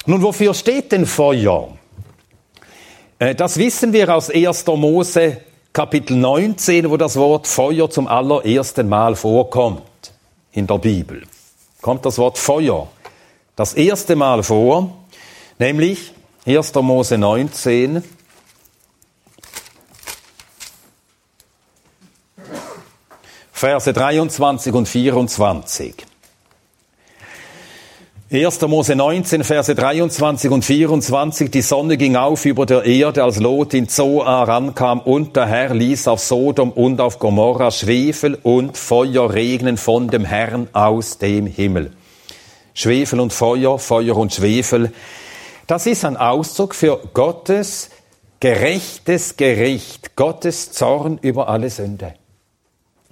Nun, 0.06 0.22
wofür 0.22 0.54
steht 0.54 0.90
denn 0.92 1.06
Feuer? 1.06 1.68
Äh, 3.18 3.34
das 3.34 3.56
wissen 3.58 3.92
wir 3.92 4.12
aus 4.14 4.28
1. 4.28 4.66
Mose 4.66 5.38
Kapitel 5.72 6.16
19, 6.16 6.90
wo 6.90 6.96
das 6.96 7.16
Wort 7.16 7.46
Feuer 7.46 7.88
zum 7.88 8.06
allerersten 8.06 8.88
Mal 8.88 9.14
vorkommt 9.14 9.82
in 10.52 10.66
der 10.66 10.78
Bibel. 10.78 11.22
Kommt 11.80 12.04
das 12.06 12.18
Wort 12.18 12.38
Feuer 12.38 12.88
das 13.56 13.74
erste 13.74 14.16
Mal 14.16 14.42
vor, 14.42 14.94
nämlich 15.58 16.12
1. 16.44 16.74
Mose 16.74 17.18
19, 17.18 18.02
Verse 23.64 23.90
23 23.90 24.74
und 24.74 24.86
24. 24.86 25.94
1. 28.30 28.60
Mose 28.60 28.94
19, 28.94 29.42
Verse 29.42 29.74
23 29.74 30.50
und 30.50 30.62
24. 30.66 31.50
Die 31.50 31.62
Sonne 31.62 31.96
ging 31.96 32.14
auf 32.14 32.44
über 32.44 32.66
der 32.66 32.84
Erde, 32.84 33.24
als 33.24 33.40
Lot 33.40 33.72
in 33.72 33.88
Zoar 33.88 34.46
rankam, 34.46 35.00
und 35.00 35.34
der 35.34 35.46
Herr 35.46 35.72
ließ 35.72 36.08
auf 36.08 36.20
Sodom 36.20 36.72
und 36.72 37.00
auf 37.00 37.18
Gomorra 37.18 37.70
Schwefel 37.70 38.38
und 38.42 38.76
Feuer 38.76 39.32
regnen 39.32 39.78
von 39.78 40.08
dem 40.08 40.26
Herrn 40.26 40.68
aus 40.74 41.16
dem 41.16 41.46
Himmel. 41.46 41.92
Schwefel 42.74 43.18
und 43.18 43.32
Feuer, 43.32 43.78
Feuer 43.78 44.18
und 44.18 44.34
Schwefel. 44.34 44.92
Das 45.66 45.86
ist 45.86 46.04
ein 46.04 46.18
Ausdruck 46.18 46.74
für 46.74 47.00
Gottes 47.14 47.88
gerechtes 48.40 49.38
Gericht, 49.38 50.16
Gottes 50.16 50.72
Zorn 50.72 51.18
über 51.22 51.48
alle 51.48 51.70
Sünde. 51.70 52.12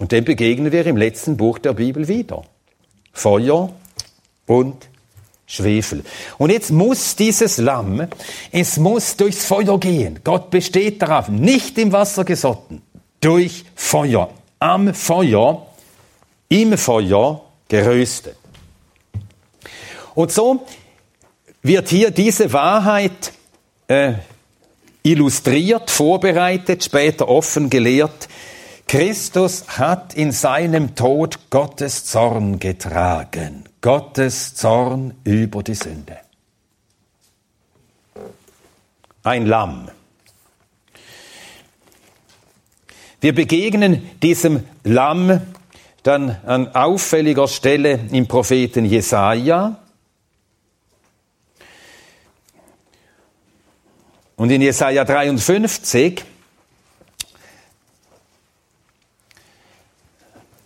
Und 0.02 0.10
dem 0.10 0.24
begegnen 0.24 0.72
wir 0.72 0.84
im 0.84 0.96
letzten 0.96 1.36
Buch 1.36 1.60
der 1.60 1.74
Bibel 1.74 2.08
wieder. 2.08 2.42
Feuer 3.12 3.72
und 4.46 4.88
Schwefel. 5.46 6.02
Und 6.38 6.50
jetzt 6.50 6.72
muss 6.72 7.14
dieses 7.14 7.58
Lamm, 7.58 8.08
es 8.50 8.78
muss 8.78 9.16
durchs 9.16 9.44
Feuer 9.44 9.78
gehen. 9.78 10.18
Gott 10.24 10.50
besteht 10.50 11.02
darauf, 11.02 11.28
nicht 11.28 11.78
im 11.78 11.92
Wasser 11.92 12.24
gesotten, 12.24 12.82
durch 13.20 13.64
Feuer, 13.76 14.30
am 14.58 14.92
Feuer, 14.92 15.68
im 16.48 16.76
Feuer 16.76 17.40
geröstet. 17.68 18.36
Und 20.16 20.32
so 20.32 20.66
wird 21.62 21.88
hier 21.90 22.10
diese 22.10 22.52
Wahrheit 22.52 23.32
äh, 23.86 24.14
illustriert, 25.04 25.92
vorbereitet, 25.92 26.82
später 26.82 27.28
offen 27.28 27.70
gelehrt. 27.70 28.28
Christus 28.92 29.78
hat 29.78 30.12
in 30.12 30.32
seinem 30.32 30.94
Tod 30.94 31.48
Gottes 31.48 32.04
Zorn 32.04 32.58
getragen. 32.58 33.64
Gottes 33.80 34.54
Zorn 34.54 35.14
über 35.24 35.62
die 35.62 35.72
Sünde. 35.72 36.18
Ein 39.22 39.46
Lamm. 39.46 39.88
Wir 43.22 43.34
begegnen 43.34 44.10
diesem 44.20 44.62
Lamm 44.84 45.40
dann 46.02 46.36
an 46.44 46.68
auffälliger 46.74 47.48
Stelle 47.48 47.98
im 48.12 48.28
Propheten 48.28 48.84
Jesaja. 48.84 49.78
Und 54.36 54.50
in 54.50 54.60
Jesaja 54.60 55.06
53, 55.06 56.26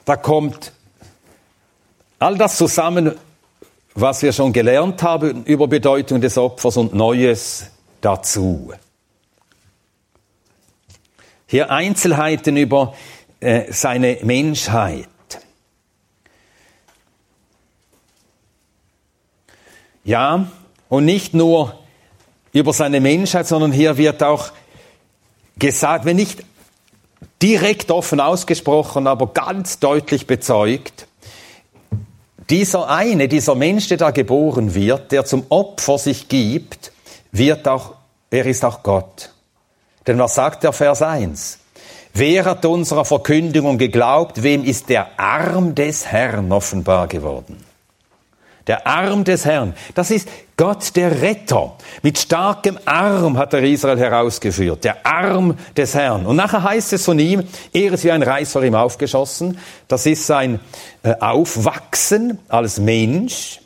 da 0.06 0.16
kommt 0.16 0.72
All 2.18 2.38
das 2.38 2.56
zusammen, 2.56 3.14
was 3.94 4.22
wir 4.22 4.32
schon 4.32 4.52
gelernt 4.52 5.02
haben 5.02 5.44
über 5.44 5.68
Bedeutung 5.68 6.20
des 6.20 6.38
Opfers 6.38 6.78
und 6.78 6.94
Neues 6.94 7.70
dazu. 8.00 8.72
Hier 11.46 11.70
Einzelheiten 11.70 12.56
über 12.56 12.94
äh, 13.40 13.70
seine 13.70 14.18
Menschheit. 14.22 15.08
Ja, 20.04 20.50
und 20.88 21.04
nicht 21.04 21.34
nur 21.34 21.78
über 22.52 22.72
seine 22.72 23.00
Menschheit, 23.00 23.46
sondern 23.46 23.72
hier 23.72 23.98
wird 23.98 24.22
auch 24.22 24.52
gesagt, 25.58 26.06
wenn 26.06 26.16
nicht 26.16 26.44
direkt 27.42 27.90
offen 27.90 28.20
ausgesprochen, 28.20 29.06
aber 29.06 29.28
ganz 29.28 29.78
deutlich 29.78 30.26
bezeugt, 30.26 31.06
dieser 32.50 32.88
eine, 32.88 33.28
dieser 33.28 33.54
Mensch, 33.54 33.88
der 33.88 33.96
da 33.96 34.10
geboren 34.10 34.74
wird, 34.74 35.10
der 35.12 35.24
zum 35.24 35.46
Opfer 35.48 35.98
sich 35.98 36.28
gibt, 36.28 36.92
wird 37.32 37.66
auch, 37.66 37.94
er 38.30 38.46
ist 38.46 38.64
auch 38.64 38.82
Gott. 38.82 39.32
Denn 40.06 40.18
was 40.18 40.36
sagt 40.36 40.62
der 40.62 40.72
Vers 40.72 41.02
1? 41.02 41.58
Wer 42.14 42.44
hat 42.44 42.64
unserer 42.64 43.04
Verkündigung 43.04 43.78
geglaubt? 43.78 44.42
Wem 44.42 44.64
ist 44.64 44.88
der 44.88 45.18
Arm 45.18 45.74
des 45.74 46.06
Herrn 46.06 46.50
offenbar 46.52 47.08
geworden? 47.08 47.62
Der 48.66 48.86
Arm 48.86 49.24
des 49.24 49.44
Herrn. 49.44 49.74
Das 49.94 50.10
ist 50.10 50.28
Gott 50.56 50.96
der 50.96 51.20
Retter. 51.20 51.76
Mit 52.02 52.18
starkem 52.18 52.78
Arm 52.86 53.36
hat 53.36 53.52
er 53.52 53.62
Israel 53.62 53.98
herausgeführt. 53.98 54.84
Der 54.84 55.04
Arm 55.04 55.54
des 55.76 55.94
Herrn. 55.94 56.24
Und 56.24 56.36
nachher 56.36 56.62
heißt 56.62 56.94
es 56.94 57.04
von 57.04 57.18
ihm, 57.18 57.44
er 57.74 57.92
ist 57.92 58.04
wie 58.04 58.10
ein 58.10 58.22
Reis 58.22 58.52
vor 58.52 58.62
ihm 58.62 58.74
aufgeschossen. 58.74 59.58
Das 59.86 60.06
ist 60.06 60.26
sein 60.26 60.60
äh, 61.02 61.14
Aufwachsen 61.20 62.38
als 62.48 62.80
Mensch. 62.80 63.60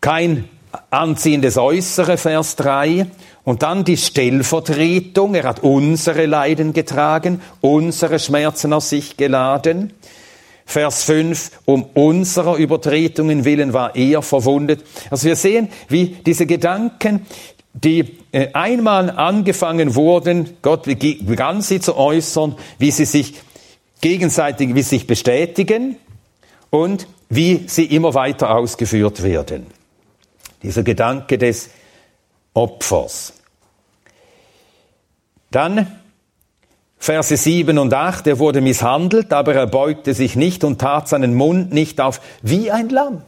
Kein 0.00 0.48
anziehendes 0.90 1.58
Äußere, 1.58 2.16
Vers 2.16 2.54
3. 2.54 3.06
Und 3.42 3.64
dann 3.64 3.84
die 3.84 3.96
Stellvertretung. 3.96 5.34
Er 5.34 5.44
hat 5.44 5.64
unsere 5.64 6.26
Leiden 6.26 6.72
getragen, 6.72 7.42
unsere 7.60 8.20
Schmerzen 8.20 8.72
auf 8.72 8.84
sich 8.84 9.16
geladen. 9.16 9.92
Vers 10.66 11.04
5, 11.04 11.50
um 11.66 11.84
unserer 11.94 12.56
Übertretungen 12.56 13.44
willen 13.44 13.72
war 13.72 13.94
er 13.94 14.22
verwundet. 14.22 14.84
Also 15.10 15.26
wir 15.26 15.36
sehen, 15.36 15.68
wie 15.88 16.16
diese 16.24 16.46
Gedanken, 16.46 17.26
die 17.74 18.18
äh, 18.32 18.48
einmal 18.52 19.10
angefangen 19.10 19.94
wurden, 19.94 20.56
Gott 20.62 20.84
begann 20.84 21.60
sie 21.60 21.80
zu 21.80 21.96
äußern, 21.96 22.56
wie 22.78 22.90
sie 22.90 23.04
sich 23.04 23.34
gegenseitig, 24.00 24.74
wie 24.74 24.82
sie 24.82 24.96
sich 24.96 25.06
bestätigen 25.06 25.96
und 26.70 27.06
wie 27.28 27.64
sie 27.66 27.84
immer 27.84 28.14
weiter 28.14 28.54
ausgeführt 28.54 29.22
werden. 29.22 29.66
Dieser 30.62 30.82
Gedanke 30.82 31.36
des 31.36 31.70
Opfers. 32.54 33.32
Dann 35.50 36.00
Verse 37.04 37.36
7 37.36 37.76
und 37.76 37.92
8, 37.92 38.26
er 38.28 38.38
wurde 38.38 38.62
misshandelt, 38.62 39.30
aber 39.34 39.54
er 39.54 39.66
beugte 39.66 40.14
sich 40.14 40.36
nicht 40.36 40.64
und 40.64 40.80
tat 40.80 41.06
seinen 41.06 41.34
Mund 41.34 41.70
nicht 41.70 42.00
auf 42.00 42.18
wie 42.40 42.70
ein 42.70 42.88
Lamm. 42.88 43.20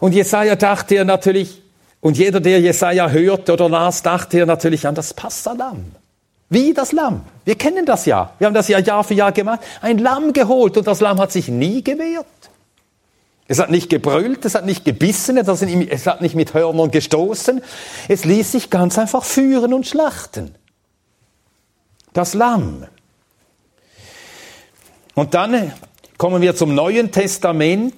Und 0.00 0.12
Jesaja 0.12 0.54
dachte 0.54 0.96
er 0.96 1.06
natürlich, 1.06 1.62
und 2.02 2.18
jeder, 2.18 2.40
der 2.40 2.60
Jesaja 2.60 3.08
hörte 3.08 3.54
oder 3.54 3.70
las, 3.70 4.02
dachte 4.02 4.40
er 4.40 4.44
natürlich 4.44 4.86
an 4.86 4.94
das 4.94 5.14
Passalamm. 5.14 5.92
Wie 6.50 6.74
das 6.74 6.92
Lamm. 6.92 7.22
Wir 7.46 7.54
kennen 7.54 7.86
das 7.86 8.04
ja. 8.04 8.32
Wir 8.36 8.48
haben 8.48 8.52
das 8.52 8.68
ja 8.68 8.78
Jahr 8.80 9.02
für 9.02 9.14
Jahr 9.14 9.32
gemacht. 9.32 9.60
Ein 9.80 9.96
Lamm 9.96 10.34
geholt 10.34 10.76
und 10.76 10.86
das 10.86 11.00
Lamm 11.00 11.18
hat 11.18 11.32
sich 11.32 11.48
nie 11.48 11.82
gewehrt. 11.82 12.26
Es 13.48 13.60
hat 13.60 13.70
nicht 13.70 13.88
gebrüllt, 13.88 14.44
es 14.44 14.54
hat 14.54 14.66
nicht 14.66 14.84
gebissen, 14.84 15.38
es 15.38 16.06
hat 16.06 16.20
nicht 16.20 16.34
mit 16.34 16.52
Hörnern 16.52 16.90
gestoßen. 16.90 17.62
Es 18.08 18.26
ließ 18.26 18.52
sich 18.52 18.68
ganz 18.68 18.98
einfach 18.98 19.24
führen 19.24 19.72
und 19.72 19.86
schlachten 19.86 20.54
das 22.14 22.32
Lamm. 22.32 22.86
Und 25.14 25.34
dann 25.34 25.72
kommen 26.16 26.40
wir 26.40 26.56
zum 26.56 26.74
Neuen 26.74 27.12
Testament. 27.12 27.94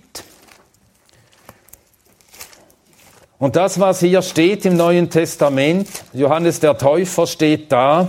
Und 3.38 3.54
das, 3.56 3.78
was 3.78 4.00
hier 4.00 4.22
steht 4.22 4.64
im 4.64 4.76
Neuen 4.76 5.10
Testament, 5.10 5.88
Johannes 6.12 6.58
der 6.58 6.76
Täufer 6.76 7.26
steht 7.26 7.70
da, 7.70 8.08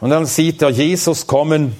und 0.00 0.10
dann 0.10 0.26
sieht 0.26 0.62
er 0.62 0.70
Jesus 0.70 1.26
kommen, 1.26 1.76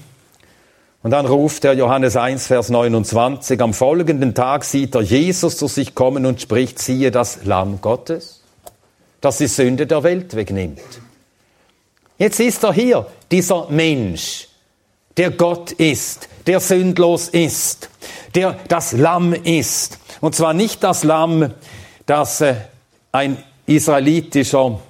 und 1.03 1.13
dann 1.13 1.27
ruft 1.27 1.65
er 1.65 1.75
Johannes 1.75 2.17
1, 2.17 2.49
Vers 2.49 2.69
29, 2.69 3.61
am 3.63 3.73
folgenden 3.73 4.35
Tag 4.35 4.65
sieht 4.65 4.95
er 4.95 5.01
Jesus 5.01 5.57
zu 5.57 5.69
sich 5.69 5.95
kommen 5.95 6.27
und 6.27 6.41
spricht, 6.41 6.79
siehe 6.79 7.11
das 7.11 7.45
Lamm 7.45 7.81
Gottes, 7.81 8.43
das 9.21 9.39
die 9.39 9.47
Sünde 9.47 9.87
der 9.87 10.03
Welt 10.03 10.35
wegnimmt. 10.35 10.81
Jetzt 12.19 12.41
ist 12.41 12.65
er 12.65 12.73
hier, 12.73 13.07
dieser 13.31 13.69
Mensch, 13.71 14.49
der 15.17 15.31
Gott 15.31 15.73
ist, 15.73 16.29
der 16.47 16.59
sündlos 16.59 17.29
ist, 17.29 17.89
der 18.35 18.59
das 18.69 18.93
Lamm 18.93 19.33
ist. 19.33 19.99
Und 20.21 20.35
zwar 20.35 20.53
nicht 20.53 20.83
das 20.83 21.05
Lamm, 21.05 21.55
das 22.07 22.41
äh, 22.41 22.57
ein 23.13 23.43
israelitischer 23.67 24.81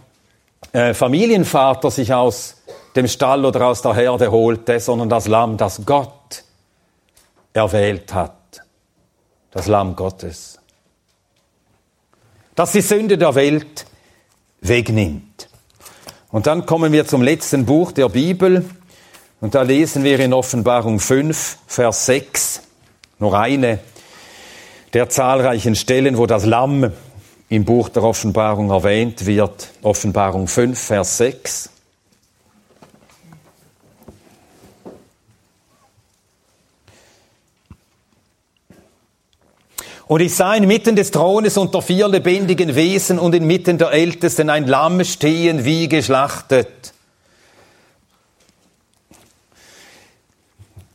äh, 0.73 0.95
Familienvater 0.95 1.91
sich 1.91 2.13
aus 2.15 2.63
dem 2.97 3.07
Stall 3.07 3.45
oder 3.45 3.67
aus 3.67 3.83
der 3.83 3.95
Herde 3.95 4.31
holte, 4.31 4.81
sondern 4.81 5.11
das 5.11 5.29
Lamm, 5.29 5.59
das 5.59 5.85
Gott 5.85 6.45
erwählt 7.53 8.13
hat. 8.15 8.33
Das 9.51 9.67
Lamm 9.67 9.97
Gottes. 9.97 10.59
Das 12.55 12.73
die 12.73 12.81
Sünde 12.81 13.19
der 13.19 13.35
Welt 13.35 13.87
wegnimmt. 14.61 15.28
Und 16.31 16.47
dann 16.47 16.67
kommen 16.67 16.93
wir 16.93 17.07
zum 17.07 17.23
letzten 17.23 17.65
Buch 17.65 17.93
der 17.93 18.11
Bibel. 18.11 18.65
Und 19.41 19.55
da 19.55 19.63
lesen 19.63 20.05
wir 20.05 20.21
in 20.21 20.35
Offenbarung 20.35 21.01
5, 21.01 21.59
Vers 21.67 22.07
6, 22.07 22.63
nur 23.19 23.39
eine 23.39 23.79
der 24.93 25.09
zahlreichen 25.09 25.75
Stellen, 25.75 26.19
wo 26.19 26.27
das 26.27 26.45
Lamm 26.45 26.93
im 27.49 27.65
Buch 27.65 27.89
der 27.89 28.03
Offenbarung 28.03 28.71
erwähnt 28.71 29.25
wird. 29.25 29.69
Offenbarung 29.83 30.49
5, 30.49 30.79
Vers 30.79 31.17
6. 31.17 31.71
Und 40.09 40.23
ich 40.23 40.35
sah 40.35 40.55
inmitten 40.55 40.97
des 40.97 41.11
Thrones 41.11 41.59
unter 41.59 41.83
vier 41.83 42.09
lebendigen 42.09 42.75
Wesen 42.75 43.19
und 43.19 43.35
inmitten 43.35 43.77
der 43.77 43.93
Ältesten 43.93 44.49
ein 44.49 44.67
Lamm 44.67 45.05
stehen 45.05 45.67
wie 45.67 45.87
geschlachtet. 45.87 46.95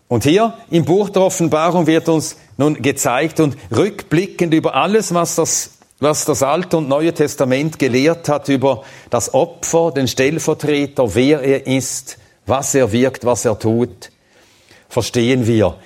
Und 0.07 0.23
hier 0.23 0.55
im 0.71 0.83
Buch 0.83 1.11
der 1.11 1.21
Offenbarung 1.21 1.85
wird 1.85 2.09
uns 2.09 2.37
nun 2.57 2.81
gezeigt 2.81 3.39
und 3.39 3.55
rückblickend 3.75 4.51
über 4.51 4.73
alles, 4.75 5.13
was 5.13 5.35
das, 5.35 5.71
was 5.99 6.25
das 6.25 6.41
Alte 6.41 6.77
und 6.77 6.89
Neue 6.89 7.13
Testament 7.13 7.77
gelehrt 7.77 8.29
hat, 8.29 8.49
über 8.49 8.83
das 9.11 9.33
Opfer, 9.33 9.91
den 9.91 10.07
Stellvertreter, 10.07 11.13
wer 11.13 11.41
er 11.41 11.67
ist, 11.67 12.17
was 12.47 12.73
er 12.73 12.91
wirkt, 12.91 13.25
was 13.25 13.45
er 13.45 13.57
tut, 13.57 14.11
verstehen 14.89 15.45
wir, 15.45 15.77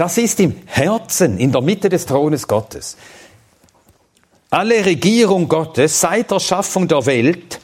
das 0.00 0.16
ist 0.16 0.40
im 0.40 0.56
Herzen, 0.64 1.36
in 1.36 1.52
der 1.52 1.60
Mitte 1.60 1.90
des 1.90 2.06
Thrones 2.06 2.48
Gottes. 2.48 2.96
Alle 4.48 4.82
Regierung 4.82 5.46
Gottes 5.46 6.00
seit 6.00 6.30
der 6.30 6.40
Schaffung 6.40 6.88
der 6.88 7.04
Welt 7.04 7.60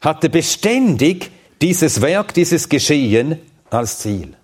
hatte 0.00 0.30
beständig 0.30 1.30
dieses 1.60 2.00
Werk, 2.00 2.32
dieses 2.32 2.66
Geschehen 2.66 3.38
als 3.68 3.98
Ziel. 3.98 4.34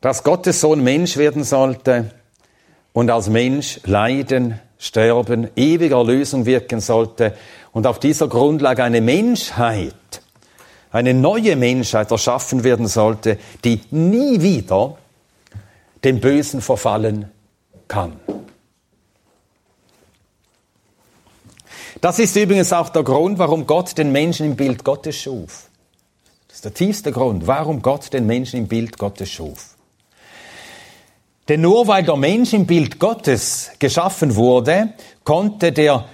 Dass 0.00 0.24
Gottes 0.24 0.60
Sohn 0.60 0.82
Mensch 0.82 1.16
werden 1.16 1.44
sollte 1.44 2.10
und 2.92 3.12
als 3.12 3.28
Mensch 3.28 3.78
leiden, 3.84 4.58
sterben, 4.76 5.50
ewiger 5.54 6.02
Lösung 6.02 6.46
wirken 6.46 6.80
sollte 6.80 7.36
und 7.70 7.86
auf 7.86 8.00
dieser 8.00 8.26
Grundlage 8.26 8.82
eine 8.82 9.00
Menschheit 9.00 10.23
eine 10.94 11.12
neue 11.12 11.56
Menschheit 11.56 12.12
erschaffen 12.12 12.62
werden 12.62 12.86
sollte, 12.86 13.36
die 13.64 13.80
nie 13.90 14.40
wieder 14.40 14.96
dem 16.04 16.20
Bösen 16.20 16.60
verfallen 16.60 17.32
kann. 17.88 18.12
Das 22.00 22.20
ist 22.20 22.36
übrigens 22.36 22.72
auch 22.72 22.90
der 22.90 23.02
Grund, 23.02 23.40
warum 23.40 23.66
Gott 23.66 23.98
den 23.98 24.12
Menschen 24.12 24.46
im 24.46 24.54
Bild 24.54 24.84
Gottes 24.84 25.16
schuf. 25.16 25.68
Das 26.46 26.58
ist 26.58 26.64
der 26.64 26.74
tiefste 26.74 27.10
Grund, 27.10 27.44
warum 27.48 27.82
Gott 27.82 28.12
den 28.12 28.26
Menschen 28.26 28.60
im 28.60 28.68
Bild 28.68 28.96
Gottes 28.96 29.30
schuf. 29.30 29.74
Denn 31.48 31.62
nur 31.62 31.88
weil 31.88 32.04
der 32.04 32.16
Mensch 32.16 32.52
im 32.52 32.66
Bild 32.66 33.00
Gottes 33.00 33.72
geschaffen 33.80 34.36
wurde, 34.36 34.92
konnte 35.24 35.72
der 35.72 36.04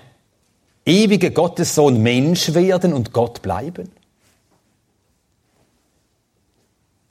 ewige 0.87 1.33
Gottessohn 1.33 2.03
Mensch 2.03 2.55
werden 2.55 2.95
und 2.95 3.13
Gott 3.13 3.43
bleiben. 3.43 4.00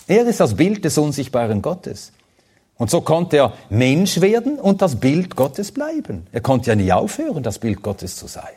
Er 0.10 0.26
ist 0.26 0.40
das 0.40 0.56
Bild 0.56 0.84
des 0.84 0.98
unsichtbaren 0.98 1.62
Gottes. 1.62 2.12
Und 2.78 2.90
so 2.90 3.02
konnte 3.02 3.38
er 3.38 3.54
Mensch 3.70 4.22
werden 4.22 4.60
und 4.60 4.82
das 4.82 5.00
Bild 5.00 5.36
Gottes 5.36 5.72
bleiben. 5.72 6.26
Er 6.32 6.42
konnte 6.42 6.72
ja 6.72 6.76
nie 6.76 6.92
aufhören, 6.92 7.44
das 7.44 7.60
Bild 7.60 7.84
Gottes 7.84 8.16
zu 8.16 8.26
sein. 8.26 8.56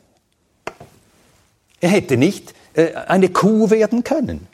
Er 1.79 1.91
hätte 1.91 2.17
nicht 2.17 2.55
äh, 2.73 2.95
eine 2.95 3.29
Kuh 3.29 3.69
werden 3.69 4.03
können 4.03 4.49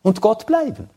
und 0.00 0.22
Gott 0.22 0.46
bleiben. 0.46 0.88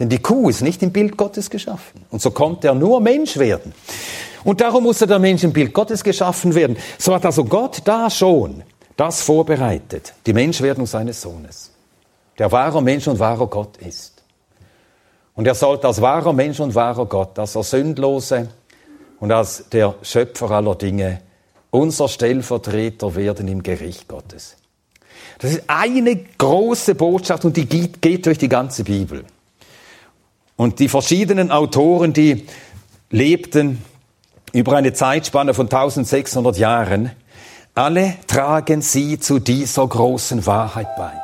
Denn 0.00 0.08
die 0.08 0.18
Kuh 0.18 0.48
ist 0.48 0.60
nicht 0.60 0.82
im 0.82 0.90
Bild 0.90 1.16
Gottes 1.16 1.48
geschaffen. 1.48 2.04
Und 2.10 2.20
so 2.20 2.32
konnte 2.32 2.66
er 2.66 2.74
nur 2.74 3.00
Mensch 3.00 3.36
werden. 3.36 3.72
Und 4.42 4.62
darum 4.62 4.82
musste 4.82 5.06
der 5.06 5.20
Mensch 5.20 5.44
im 5.44 5.52
Bild 5.52 5.72
Gottes 5.72 6.02
geschaffen 6.02 6.56
werden. 6.56 6.76
So 6.98 7.14
hat 7.14 7.24
also 7.24 7.44
Gott 7.44 7.82
da 7.84 8.10
schon 8.10 8.64
das 8.96 9.22
vorbereitet, 9.22 10.12
die 10.26 10.32
Menschwerdung 10.32 10.86
seines 10.86 11.20
Sohnes 11.20 11.73
der 12.38 12.50
wahrer 12.52 12.80
Mensch 12.80 13.06
und 13.06 13.18
wahrer 13.18 13.46
Gott 13.46 13.76
ist. 13.78 14.22
Und 15.34 15.46
er 15.46 15.54
sollte 15.54 15.86
als 15.86 16.00
wahrer 16.00 16.32
Mensch 16.32 16.60
und 16.60 16.74
wahrer 16.74 17.06
Gott, 17.06 17.38
als 17.38 17.54
der 17.54 17.62
Sündlose 17.62 18.48
und 19.20 19.32
als 19.32 19.68
der 19.70 19.94
Schöpfer 20.02 20.50
aller 20.50 20.74
Dinge 20.74 21.20
unser 21.70 22.08
Stellvertreter 22.08 23.16
werden 23.16 23.48
im 23.48 23.62
Gericht 23.62 24.06
Gottes. 24.06 24.56
Das 25.40 25.50
ist 25.50 25.64
eine 25.66 26.16
große 26.38 26.94
Botschaft 26.94 27.44
und 27.44 27.56
die 27.56 27.66
geht, 27.66 28.00
geht 28.00 28.26
durch 28.26 28.38
die 28.38 28.48
ganze 28.48 28.84
Bibel. 28.84 29.24
Und 30.54 30.78
die 30.78 30.88
verschiedenen 30.88 31.50
Autoren, 31.50 32.12
die 32.12 32.46
lebten 33.10 33.82
über 34.52 34.76
eine 34.76 34.92
Zeitspanne 34.92 35.52
von 35.52 35.66
1600 35.66 36.56
Jahren, 36.58 37.10
alle 37.74 38.14
tragen 38.28 38.80
sie 38.80 39.18
zu 39.18 39.40
dieser 39.40 39.84
großen 39.88 40.46
Wahrheit 40.46 40.94
bei. 40.96 41.23